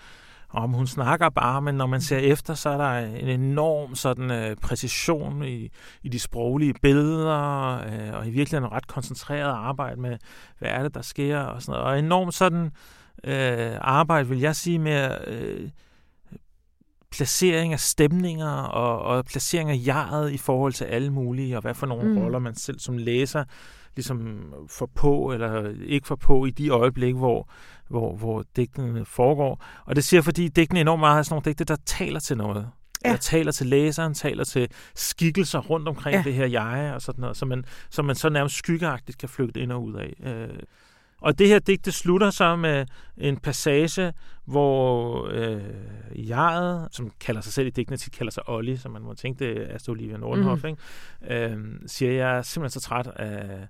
om 0.51 0.73
hun 0.73 0.87
snakker 0.87 1.29
bare, 1.29 1.63
men 1.63 1.75
når 1.75 1.87
man 1.87 2.01
ser 2.01 2.19
efter, 2.19 2.55
så 2.55 2.69
er 2.69 2.77
der 2.77 2.99
en 2.99 3.29
enorm 3.29 3.95
sådan 3.95 4.31
øh, 4.31 4.57
præcision 4.57 5.45
i, 5.45 5.71
i 6.03 6.09
de 6.09 6.19
sproglige 6.19 6.75
billeder, 6.83 7.79
øh, 7.87 8.19
og 8.19 8.27
i 8.27 8.31
virkeligheden 8.31 8.73
ret 8.73 8.87
koncentreret 8.87 9.51
arbejde 9.51 10.01
med, 10.01 10.19
hvad 10.59 10.71
er 10.71 10.83
det, 10.83 10.95
der 10.95 11.03
sker, 11.03 11.39
og 11.39 11.63
sådan 11.63 11.73
noget. 11.73 11.93
Og 11.93 11.99
enormt 11.99 12.35
sådan 12.35 12.71
øh, 13.25 13.79
arbejde, 13.81 14.29
vil 14.29 14.41
jeg 14.41 14.57
sige, 14.57 14.79
med 14.79 15.19
øh, 15.27 15.71
placering 17.17 17.73
af 17.73 17.81
stemninger 17.81 18.53
og, 18.53 18.99
og 18.99 19.25
placering 19.25 19.71
af 19.71 19.81
jaret 19.87 20.33
i 20.33 20.39
forhold 20.39 20.73
til 20.73 20.85
alle 20.85 21.13
mulige, 21.13 21.57
og 21.57 21.63
hvad 21.63 21.75
for 21.75 21.87
nogle 21.87 22.13
mm. 22.13 22.19
roller 22.19 22.39
man 22.39 22.55
selv 22.55 22.79
som 22.79 22.99
læser 22.99 23.45
ligesom 23.97 24.53
får 24.69 24.91
på 24.95 25.33
eller 25.33 25.75
ikke 25.87 26.07
får 26.07 26.17
på 26.17 26.47
i 26.47 26.51
de 26.51 26.69
øjeblikke, 26.69 27.19
hvor, 27.19 27.49
hvor, 27.89 28.17
hvor 28.17 28.45
digtene 28.57 29.05
foregår. 29.05 29.65
Og 29.85 29.97
det 29.97 30.05
siger 30.05 30.23
fordi 30.23 30.49
digtene 30.49 30.81
enormt 30.81 31.01
meget 31.01 31.19
er 31.19 31.23
sådan 31.23 31.35
nogle 31.35 31.45
digte, 31.45 31.65
der 31.65 31.77
taler 31.87 32.21
til 32.21 32.37
noget. 32.37 32.69
Ja. 33.05 33.11
Der 33.11 33.17
taler 33.17 33.53
til 33.53 33.67
læseren, 33.67 34.15
taler 34.15 34.45
til 34.45 34.69
skikkelser 34.95 35.59
rundt 35.59 35.89
omkring 35.89 36.17
ja. 36.17 36.23
det 36.23 36.35
her 36.35 36.47
jeg 36.47 36.93
og 36.95 37.03
sådan 37.03 37.21
noget, 37.21 37.37
som 37.37 37.49
man, 37.49 37.65
som 37.91 38.05
man 38.05 38.17
så 38.17 38.29
nærmest 38.29 38.57
skyggeagtigt 38.57 39.19
kan 39.19 39.29
flygte 39.29 39.61
ind 39.61 39.73
og 39.73 39.85
ud 39.85 39.95
af. 39.95 40.15
Øh, 40.25 40.59
Og 41.25 41.39
det 41.39 41.49
her 41.49 41.59
digt, 41.59 41.85
det 41.85 41.95
slutter 41.95 42.31
så 42.31 42.57
med 42.57 42.87
en 43.17 43.37
passage, 43.37 44.13
hvor 44.45 45.29
øh, 45.31 46.29
jeget, 46.29 46.89
som 46.93 47.13
kalder 47.21 47.41
sig 47.41 47.53
selv 47.53 47.67
i 47.67 47.71
digtene, 47.71 47.97
tit 47.97 48.13
kalder 48.13 48.33
sig 48.33 48.49
Olli, 48.49 48.77
som 48.77 48.93
man 48.93 49.03
må 49.03 49.15
tænke, 49.15 49.45
det 49.45 49.63
er 49.63 49.75
Astrid 49.75 49.93
Olivia 49.93 50.17
Nordenhoff, 50.17 50.65
mm. 50.65 50.69
ikke? 50.69 51.53
Øh, 51.53 51.59
siger, 51.87 52.13
jeg 52.13 52.39
er 52.39 52.43
simpelthen 52.43 52.81
så 52.81 52.87
træt 52.87 53.07
af 53.07 53.67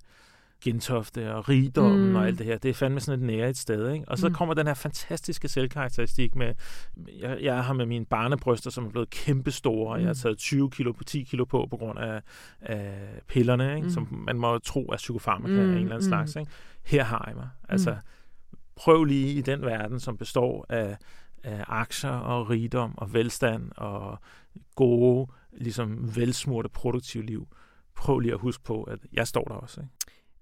Gentofte 0.65 1.35
og 1.35 1.49
rigdommen 1.49 2.09
mm. 2.09 2.17
og 2.17 2.27
alt 2.27 2.39
det 2.39 2.47
her. 2.47 2.59
Det 2.59 2.69
er 2.69 2.75
fandme 2.75 3.01
sådan 3.01 3.21
et 3.21 3.27
nære 3.27 3.51
et 3.51 3.57
sted. 3.57 3.93
Ikke? 3.93 4.09
Og 4.09 4.19
så 4.19 4.29
mm. 4.29 4.35
kommer 4.35 4.55
den 4.55 4.67
her 4.67 4.75
fantastiske 4.75 5.49
selvkarakteristik 5.49 6.35
med, 6.35 6.55
jeg, 7.21 7.39
jeg 7.43 7.65
har 7.65 7.73
med 7.73 7.87
mine 7.87 8.05
barnebryster, 8.05 8.71
som 8.71 8.87
er 8.87 8.91
blevet 8.91 9.11
kæmpestore. 9.11 9.97
Mm. 9.97 10.01
Jeg 10.01 10.09
har 10.09 10.15
mm. 10.15 10.19
taget 10.19 10.39
20 10.39 10.71
kilo 10.71 10.93
på 10.93 11.05
10 11.05 11.23
kilo 11.23 11.45
på, 11.45 11.67
på 11.71 11.77
grund 11.77 11.99
af, 11.99 12.23
af 12.61 12.93
pillerne, 13.29 13.77
ikke? 13.77 13.87
Mm. 13.87 13.93
som 13.93 14.25
man 14.27 14.39
må 14.39 14.59
tro 14.59 14.87
er 14.93 14.97
psykofarmaka 14.97 15.53
mm. 15.53 15.61
af 15.61 15.65
en 15.65 15.69
eller 15.71 15.81
anden 15.81 15.97
mm. 15.97 16.03
slags. 16.03 16.37
Ikke? 16.37 16.51
Her 16.85 17.05
har 17.05 17.25
jeg 17.27 17.37
mig. 17.37 17.49
Altså, 17.69 17.91
mm. 17.91 18.59
prøv 18.77 19.05
lige 19.05 19.33
i 19.33 19.41
den 19.41 19.63
verden, 19.63 20.01
som 20.01 20.17
består 20.17 20.67
af, 20.69 20.97
af 21.43 21.65
aktier 21.67 22.11
og 22.11 22.51
rigdom 22.51 22.99
og 22.99 23.15
velstand 23.15 23.71
og 23.77 24.19
gode, 24.75 25.31
ligesom 25.53 26.17
velsmurte 26.17 26.69
produktive 26.69 27.25
liv. 27.25 27.49
Prøv 27.97 28.19
lige 28.19 28.33
at 28.33 28.41
huske 28.41 28.65
på, 28.65 28.83
at 28.83 28.99
jeg 29.13 29.27
står 29.27 29.45
der 29.45 29.55
også. 29.55 29.81
Ikke? 29.81 29.93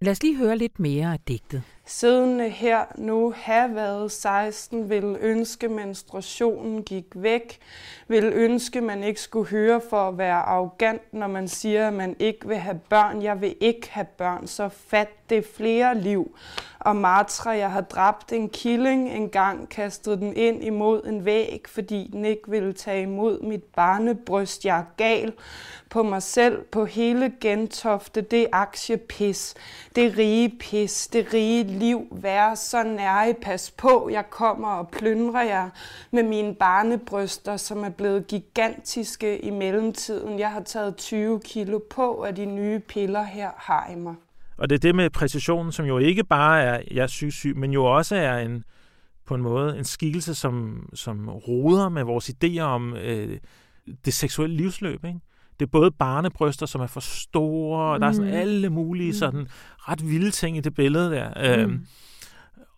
Lad 0.02 0.12
os 0.12 0.23
lige 0.23 0.37
høre 0.37 0.56
lidt 0.56 0.80
mere 0.80 1.12
af 1.12 1.21
digtet. 1.28 1.62
Siden 1.87 2.40
her 2.40 2.85
nu 2.99 3.35
have 3.37 3.75
været 3.75 4.12
16, 4.12 4.90
vil 4.90 5.16
ønske 5.21 5.68
menstruationen 5.68 6.82
gik 6.82 7.04
væk, 7.14 7.59
vil 8.09 8.25
ønske 8.25 8.80
man 8.80 9.02
ikke 9.02 9.21
skulle 9.21 9.49
høre 9.49 9.80
for 9.90 10.09
at 10.09 10.18
være 10.18 10.35
arrogant, 10.35 11.14
når 11.14 11.26
man 11.26 11.49
siger, 11.49 11.88
at 11.88 11.92
man 11.92 12.16
ikke 12.18 12.49
vil 12.49 12.56
have 12.56 12.80
børn. 12.88 13.23
Jeg 13.23 13.40
vil 13.40 13.56
ikke 13.61 13.90
have 13.90 14.06
børn, 14.18 14.47
så 14.47 14.68
fat 14.68 15.09
det 15.32 15.46
flere 15.56 15.98
liv. 15.98 16.36
Og 16.84 16.96
Martra, 16.96 17.50
jeg 17.50 17.70
har 17.70 17.80
dræbt 17.80 18.32
en 18.32 18.48
killing 18.48 19.10
en 19.10 19.28
gang, 19.28 19.68
kastet 19.68 20.18
den 20.18 20.36
ind 20.36 20.64
imod 20.64 21.04
en 21.04 21.24
væg, 21.24 21.64
fordi 21.66 22.10
den 22.12 22.24
ikke 22.24 22.50
ville 22.50 22.72
tage 22.72 23.02
imod 23.02 23.42
mit 23.42 23.62
barnebryst. 23.62 24.64
Jeg 24.64 24.78
er 24.78 24.84
gal 24.96 25.32
på 25.90 26.02
mig 26.02 26.22
selv, 26.22 26.62
på 26.62 26.84
hele 26.84 27.32
Gentofte. 27.40 28.20
Det 28.20 28.42
er 28.42 28.46
aktiepis, 28.52 29.54
det 29.96 30.18
rige 30.18 30.48
pis, 30.60 31.06
det 31.06 31.32
rige 31.32 31.64
liv. 31.64 32.06
Vær 32.10 32.54
så 32.54 32.82
nær 32.82 33.32
pas 33.42 33.70
på, 33.70 34.08
jeg 34.12 34.30
kommer 34.30 34.68
og 34.68 34.88
plyndrer 34.88 35.42
jer 35.42 35.70
med 36.10 36.22
mine 36.22 36.54
barnebryster, 36.54 37.56
som 37.56 37.84
er 37.84 37.90
blevet 37.90 38.26
gigantiske 38.26 39.38
i 39.38 39.50
mellemtiden. 39.50 40.38
Jeg 40.38 40.50
har 40.50 40.60
taget 40.60 40.96
20 40.96 41.40
kilo 41.40 41.78
på 41.90 42.22
af 42.22 42.34
de 42.34 42.44
nye 42.44 42.78
piller 42.78 43.22
her 43.22 43.50
har 43.56 43.90
I 43.92 43.94
mig. 43.94 44.14
Og 44.56 44.71
det 44.71 44.76
er 44.76 44.80
det 44.80 44.94
med 44.94 45.11
præcisionen, 45.11 45.73
som 45.73 45.87
jo 45.87 45.99
ikke 45.99 46.25
bare 46.25 46.62
er, 46.62 46.82
jeg 46.90 47.02
er 47.02 47.06
syg, 47.06 47.32
syg, 47.32 47.56
men 47.56 47.73
jo 47.73 47.85
også 47.85 48.16
er 48.16 48.38
en, 48.38 48.64
på 49.26 49.35
en 49.35 49.42
måde 49.42 49.78
en 49.78 49.85
skikkelse, 49.85 50.35
som, 50.35 50.88
som 50.94 51.28
roder 51.28 51.88
med 51.88 52.02
vores 52.02 52.30
idéer 52.30 52.62
om 52.62 52.97
øh, 52.97 53.38
det 54.04 54.14
seksuelle 54.14 54.56
livsløb. 54.56 55.04
Ikke? 55.04 55.21
Det 55.61 55.66
er 55.66 55.71
både 55.71 55.90
barnebryster, 55.90 56.66
som 56.66 56.80
er 56.80 56.87
for 56.87 57.00
store, 57.00 57.92
og 57.92 58.00
der 58.00 58.06
er 58.06 58.12
sådan 58.12 58.30
mm. 58.30 58.37
alle 58.37 58.71
mulige 58.71 59.11
mm. 59.11 59.18
sådan 59.18 59.47
ret 59.78 60.09
vilde 60.11 60.30
ting 60.30 60.56
i 60.56 60.61
det 60.61 60.75
billede 60.75 61.11
der. 61.11 61.56
Mm. 61.56 61.62
Øhm, 61.62 61.87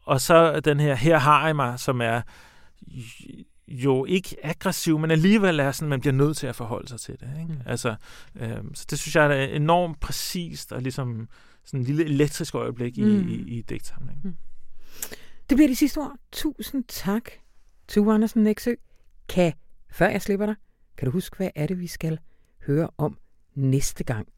og 0.04 0.20
så 0.20 0.60
den 0.60 0.80
her, 0.80 0.94
her 0.94 1.18
har 1.18 1.46
jeg 1.46 1.56
mig, 1.56 1.80
som 1.80 2.00
er 2.00 2.20
jo 3.68 4.04
ikke 4.04 4.36
aggressiv, 4.42 4.98
men 4.98 5.10
alligevel 5.10 5.60
er 5.60 5.72
sådan, 5.72 5.88
man 5.88 6.00
bliver 6.00 6.12
nødt 6.12 6.36
til 6.36 6.46
at 6.46 6.56
forholde 6.56 6.88
sig 6.88 7.00
til 7.00 7.20
det. 7.20 7.28
Ikke? 7.40 7.52
Mm. 7.52 7.60
Altså, 7.66 7.94
øhm, 8.40 8.74
så 8.74 8.86
det 8.90 8.98
synes 8.98 9.16
jeg 9.16 9.26
er 9.26 9.44
enormt 9.44 10.00
præcist 10.00 10.72
og 10.72 10.82
ligesom 10.82 11.28
sådan 11.64 11.80
en 11.80 11.86
lille 11.86 12.04
elektrisk 12.04 12.54
øjeblik 12.54 12.98
mm. 12.98 13.04
i, 13.04 13.34
i, 13.34 13.58
i 13.58 13.62
digtsamlingen. 13.62 14.22
Mm. 14.24 14.34
Det 15.50 15.56
bliver 15.56 15.68
de 15.68 15.76
sidste 15.76 15.98
ord. 15.98 16.16
Tusind 16.32 16.84
tak, 16.88 17.30
Tue 17.88 18.14
Andersen 18.14 18.42
Næksø. 18.42 18.74
Kan, 19.28 19.52
før 19.90 20.08
jeg 20.08 20.22
slipper 20.22 20.46
dig, 20.46 20.54
kan 20.96 21.06
du 21.06 21.12
huske, 21.12 21.36
hvad 21.36 21.50
er 21.54 21.66
det, 21.66 21.80
vi 21.80 21.86
skal 21.86 22.18
høre 22.66 22.90
om 22.98 23.18
næste 23.54 24.04
gang? 24.04 24.28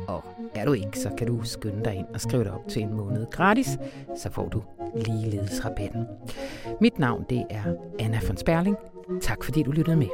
Og 0.09 0.25
er 0.55 0.65
du 0.65 0.73
ikke, 0.73 0.99
så 0.99 1.11
kan 1.19 1.27
du 1.27 1.43
skynde 1.43 1.85
dig 1.85 1.95
ind 1.95 2.07
og 2.15 2.21
skrive 2.21 2.45
dig 2.45 2.53
op 2.53 2.69
til 2.69 2.83
en 2.83 2.95
måned 2.95 3.27
gratis, 3.31 3.79
så 4.17 4.31
får 4.31 4.49
du 4.49 4.63
ligeledes 4.95 5.65
rabatten. 5.65 6.07
Mit 6.81 6.99
navn 6.99 7.25
det 7.31 7.45
er 7.51 7.63
Anna 7.99 8.21
von 8.27 8.37
Sperling. 8.37 8.77
Tak 9.21 9.45
fordi 9.45 9.63
du 9.63 9.71
lyttede 9.71 9.97
med. 9.97 10.09